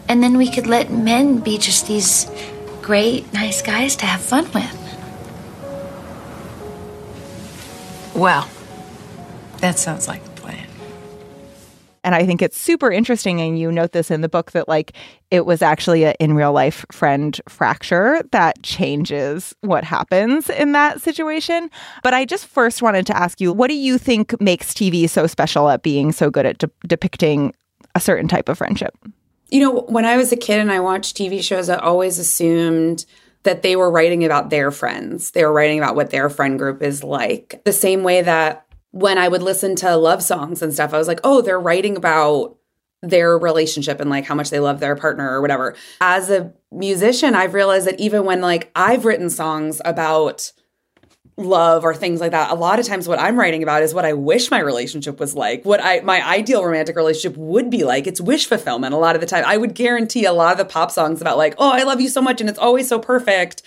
And 0.07 0.23
then 0.23 0.37
we 0.37 0.49
could 0.49 0.67
let 0.67 0.89
men 0.89 1.39
be 1.39 1.57
just 1.57 1.87
these 1.87 2.31
great, 2.81 3.33
nice 3.33 3.61
guys 3.61 3.97
to 3.97 4.05
have 4.05 4.21
fun 4.21 4.45
with. 4.53 4.77
Well, 8.15 8.47
that 9.61 9.79
sounds 9.79 10.07
like 10.07 10.25
a 10.25 10.29
plan. 10.31 10.67
And 12.03 12.15
I 12.15 12.25
think 12.25 12.41
it's 12.41 12.57
super 12.57 12.91
interesting. 12.91 13.41
And 13.41 13.59
you 13.59 13.71
note 13.71 13.91
this 13.91 14.09
in 14.09 14.21
the 14.21 14.29
book 14.29 14.51
that, 14.51 14.67
like, 14.67 14.93
it 15.29 15.45
was 15.45 15.61
actually 15.61 16.03
an 16.03 16.15
in 16.19 16.33
real 16.33 16.51
life 16.51 16.85
friend 16.91 17.39
fracture 17.47 18.23
that 18.31 18.61
changes 18.63 19.53
what 19.61 19.83
happens 19.83 20.49
in 20.49 20.71
that 20.71 20.99
situation. 21.01 21.69
But 22.03 22.13
I 22.13 22.25
just 22.25 22.47
first 22.47 22.81
wanted 22.81 23.05
to 23.07 23.17
ask 23.17 23.39
you 23.39 23.53
what 23.53 23.69
do 23.69 23.75
you 23.75 23.97
think 23.97 24.39
makes 24.41 24.73
TV 24.73 25.07
so 25.07 25.27
special 25.27 25.69
at 25.69 25.83
being 25.83 26.11
so 26.11 26.29
good 26.31 26.45
at 26.45 26.57
de- 26.57 26.71
depicting 26.87 27.53
a 27.93 27.99
certain 27.99 28.27
type 28.27 28.49
of 28.49 28.57
friendship? 28.57 28.97
You 29.49 29.59
know, 29.59 29.81
when 29.81 30.05
I 30.05 30.17
was 30.17 30.31
a 30.31 30.37
kid 30.37 30.59
and 30.59 30.71
I 30.71 30.79
watched 30.79 31.15
TV 31.15 31.43
shows, 31.43 31.69
I 31.69 31.75
always 31.75 32.17
assumed 32.17 33.05
that 33.43 33.63
they 33.63 33.75
were 33.75 33.91
writing 33.91 34.23
about 34.23 34.49
their 34.49 34.71
friends. 34.71 35.31
They 35.31 35.43
were 35.43 35.53
writing 35.53 35.77
about 35.77 35.95
what 35.95 36.09
their 36.09 36.29
friend 36.29 36.57
group 36.57 36.81
is 36.81 37.03
like. 37.03 37.61
The 37.63 37.73
same 37.73 38.03
way 38.03 38.21
that 38.21 38.65
when 38.91 39.17
I 39.17 39.27
would 39.27 39.41
listen 39.41 39.75
to 39.77 39.95
love 39.95 40.21
songs 40.21 40.61
and 40.61 40.73
stuff, 40.73 40.93
I 40.93 40.97
was 40.97 41.07
like, 41.07 41.21
oh, 41.23 41.41
they're 41.41 41.59
writing 41.59 41.95
about 41.95 42.57
their 43.01 43.37
relationship 43.37 43.99
and 43.99 44.09
like 44.09 44.25
how 44.25 44.35
much 44.35 44.49
they 44.49 44.59
love 44.59 44.79
their 44.79 44.95
partner 44.95 45.29
or 45.29 45.41
whatever. 45.41 45.75
As 45.99 46.29
a 46.29 46.53
musician, 46.71 47.33
I've 47.33 47.53
realized 47.53 47.87
that 47.87 47.99
even 47.99 48.25
when 48.25 48.41
like 48.41 48.69
I've 48.75 49.05
written 49.05 49.29
songs 49.29 49.81
about 49.83 50.51
love 51.37 51.83
or 51.83 51.93
things 51.93 52.19
like 52.19 52.31
that 52.31 52.51
a 52.51 52.53
lot 52.53 52.77
of 52.77 52.85
times 52.85 53.07
what 53.07 53.19
i'm 53.19 53.39
writing 53.39 53.63
about 53.63 53.81
is 53.81 53.93
what 53.93 54.05
i 54.05 54.13
wish 54.13 54.51
my 54.51 54.59
relationship 54.59 55.19
was 55.19 55.33
like 55.33 55.63
what 55.65 55.81
i 55.81 55.99
my 56.01 56.21
ideal 56.27 56.63
romantic 56.63 56.95
relationship 56.95 57.37
would 57.37 57.69
be 57.69 57.83
like. 57.83 58.05
It's 58.05 58.21
wish 58.21 58.45
fulfillment 58.45 58.93
a 58.93 58.97
lot 58.97 59.15
of 59.15 59.21
the 59.21 59.27
time. 59.27 59.43
I 59.47 59.57
would 59.57 59.73
guarantee 59.73 60.25
a 60.25 60.33
lot 60.33 60.51
of 60.51 60.57
the 60.57 60.65
pop 60.65 60.91
songs 60.91 61.21
about 61.21 61.37
like 61.37 61.55
oh 61.57 61.71
i 61.71 61.83
love 61.83 62.01
you 62.01 62.09
so 62.09 62.21
much 62.21 62.41
and 62.41 62.49
it's 62.49 62.59
always 62.59 62.87
so 62.87 62.99
perfect 62.99 63.63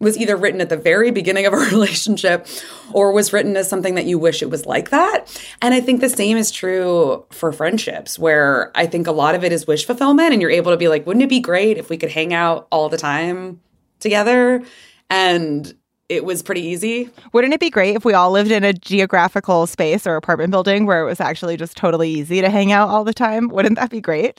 was 0.00 0.16
either 0.16 0.36
written 0.36 0.60
at 0.60 0.68
the 0.68 0.76
very 0.76 1.10
beginning 1.10 1.46
of 1.46 1.52
a 1.52 1.56
relationship 1.72 2.46
or 2.92 3.12
was 3.12 3.32
written 3.32 3.56
as 3.56 3.68
something 3.68 3.94
that 3.96 4.06
you 4.06 4.18
wish 4.18 4.42
it 4.42 4.50
was 4.50 4.66
like 4.66 4.90
that. 4.90 5.26
And 5.60 5.74
I 5.74 5.80
think 5.80 6.00
the 6.00 6.08
same 6.08 6.36
is 6.36 6.50
true 6.50 7.24
for 7.30 7.52
friendships, 7.52 8.18
where 8.18 8.70
I 8.76 8.86
think 8.86 9.06
a 9.06 9.12
lot 9.12 9.34
of 9.34 9.44
it 9.44 9.52
is 9.52 9.66
wish 9.66 9.86
fulfillment, 9.86 10.32
and 10.32 10.40
you're 10.40 10.50
able 10.50 10.70
to 10.70 10.76
be 10.76 10.88
like, 10.88 11.06
wouldn't 11.06 11.24
it 11.24 11.28
be 11.28 11.40
great 11.40 11.78
if 11.78 11.90
we 11.90 11.96
could 11.96 12.10
hang 12.10 12.32
out 12.32 12.68
all 12.70 12.88
the 12.88 12.98
time 12.98 13.60
together? 13.98 14.62
And 15.10 15.74
it 16.08 16.24
was 16.24 16.42
pretty 16.42 16.62
easy. 16.62 17.10
Wouldn't 17.32 17.52
it 17.52 17.60
be 17.60 17.68
great 17.68 17.96
if 17.96 18.04
we 18.04 18.14
all 18.14 18.30
lived 18.30 18.50
in 18.50 18.64
a 18.64 18.72
geographical 18.72 19.66
space 19.66 20.06
or 20.06 20.16
apartment 20.16 20.50
building 20.50 20.86
where 20.86 21.02
it 21.02 21.04
was 21.04 21.20
actually 21.20 21.56
just 21.56 21.76
totally 21.76 22.08
easy 22.10 22.40
to 22.40 22.48
hang 22.48 22.72
out 22.72 22.88
all 22.88 23.04
the 23.04 23.12
time? 23.12 23.48
Wouldn't 23.48 23.76
that 23.76 23.90
be 23.90 24.00
great? 24.00 24.38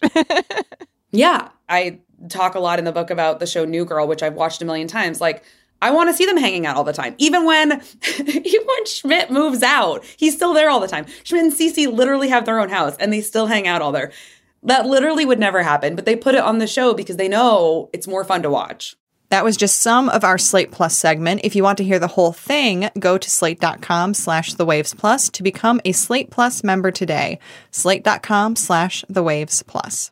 yeah. 1.11 1.49
I 1.67 1.99
talk 2.27 2.55
a 2.55 2.59
lot 2.59 2.79
in 2.79 2.85
the 2.85 2.91
book 2.91 3.09
about 3.09 3.39
the 3.39 3.47
show 3.47 3.65
New 3.65 3.85
Girl, 3.85 4.07
which 4.07 4.23
I've 4.23 4.33
watched 4.33 4.61
a 4.61 4.65
million 4.65 4.87
times. 4.87 5.21
Like, 5.21 5.43
I 5.81 5.91
want 5.91 6.09
to 6.09 6.13
see 6.13 6.25
them 6.25 6.37
hanging 6.37 6.65
out 6.65 6.75
all 6.75 6.83
the 6.83 6.93
time. 6.93 7.15
Even 7.17 7.45
when 7.45 7.71
even 8.19 8.67
when 8.67 8.85
Schmidt 8.85 9.31
moves 9.31 9.63
out, 9.63 10.03
he's 10.17 10.35
still 10.35 10.53
there 10.53 10.69
all 10.69 10.79
the 10.79 10.87
time. 10.87 11.05
Schmidt 11.23 11.43
and 11.43 11.53
Cece 11.53 11.91
literally 11.91 12.29
have 12.29 12.45
their 12.45 12.59
own 12.59 12.69
house 12.69 12.95
and 12.99 13.13
they 13.13 13.21
still 13.21 13.47
hang 13.47 13.67
out 13.67 13.81
all 13.81 13.91
there. 13.91 14.11
That 14.63 14.85
literally 14.85 15.25
would 15.25 15.39
never 15.39 15.63
happen, 15.63 15.95
but 15.95 16.05
they 16.05 16.17
put 16.17 16.35
it 16.35 16.41
on 16.41 16.57
the 16.57 16.67
show 16.67 16.93
because 16.93 17.15
they 17.15 17.29
know 17.29 17.89
it's 17.93 18.07
more 18.07 18.25
fun 18.25 18.43
to 18.43 18.49
watch. 18.49 18.97
That 19.29 19.43
was 19.43 19.57
just 19.57 19.81
some 19.81 20.09
of 20.09 20.23
our 20.23 20.39
Slate 20.39 20.71
Plus 20.71 20.97
segment. 20.97 21.41
If 21.43 21.55
you 21.55 21.63
want 21.63 21.77
to 21.77 21.83
hear 21.83 21.99
the 21.99 22.07
whole 22.07 22.31
thing, 22.33 22.89
go 22.97 23.17
to 23.17 23.29
slate.com 23.29 24.15
slash 24.15 24.55
the 24.55 24.65
waves 24.65 24.93
plus 24.93 25.29
to 25.29 25.43
become 25.43 25.79
a 25.85 25.91
Slate 25.91 26.31
Plus 26.31 26.63
member 26.63 26.89
today. 26.89 27.37
Slate.com 27.69 28.55
slash 28.55 29.05
the 29.07 29.21
waves 29.21 29.61
plus. 29.63 30.07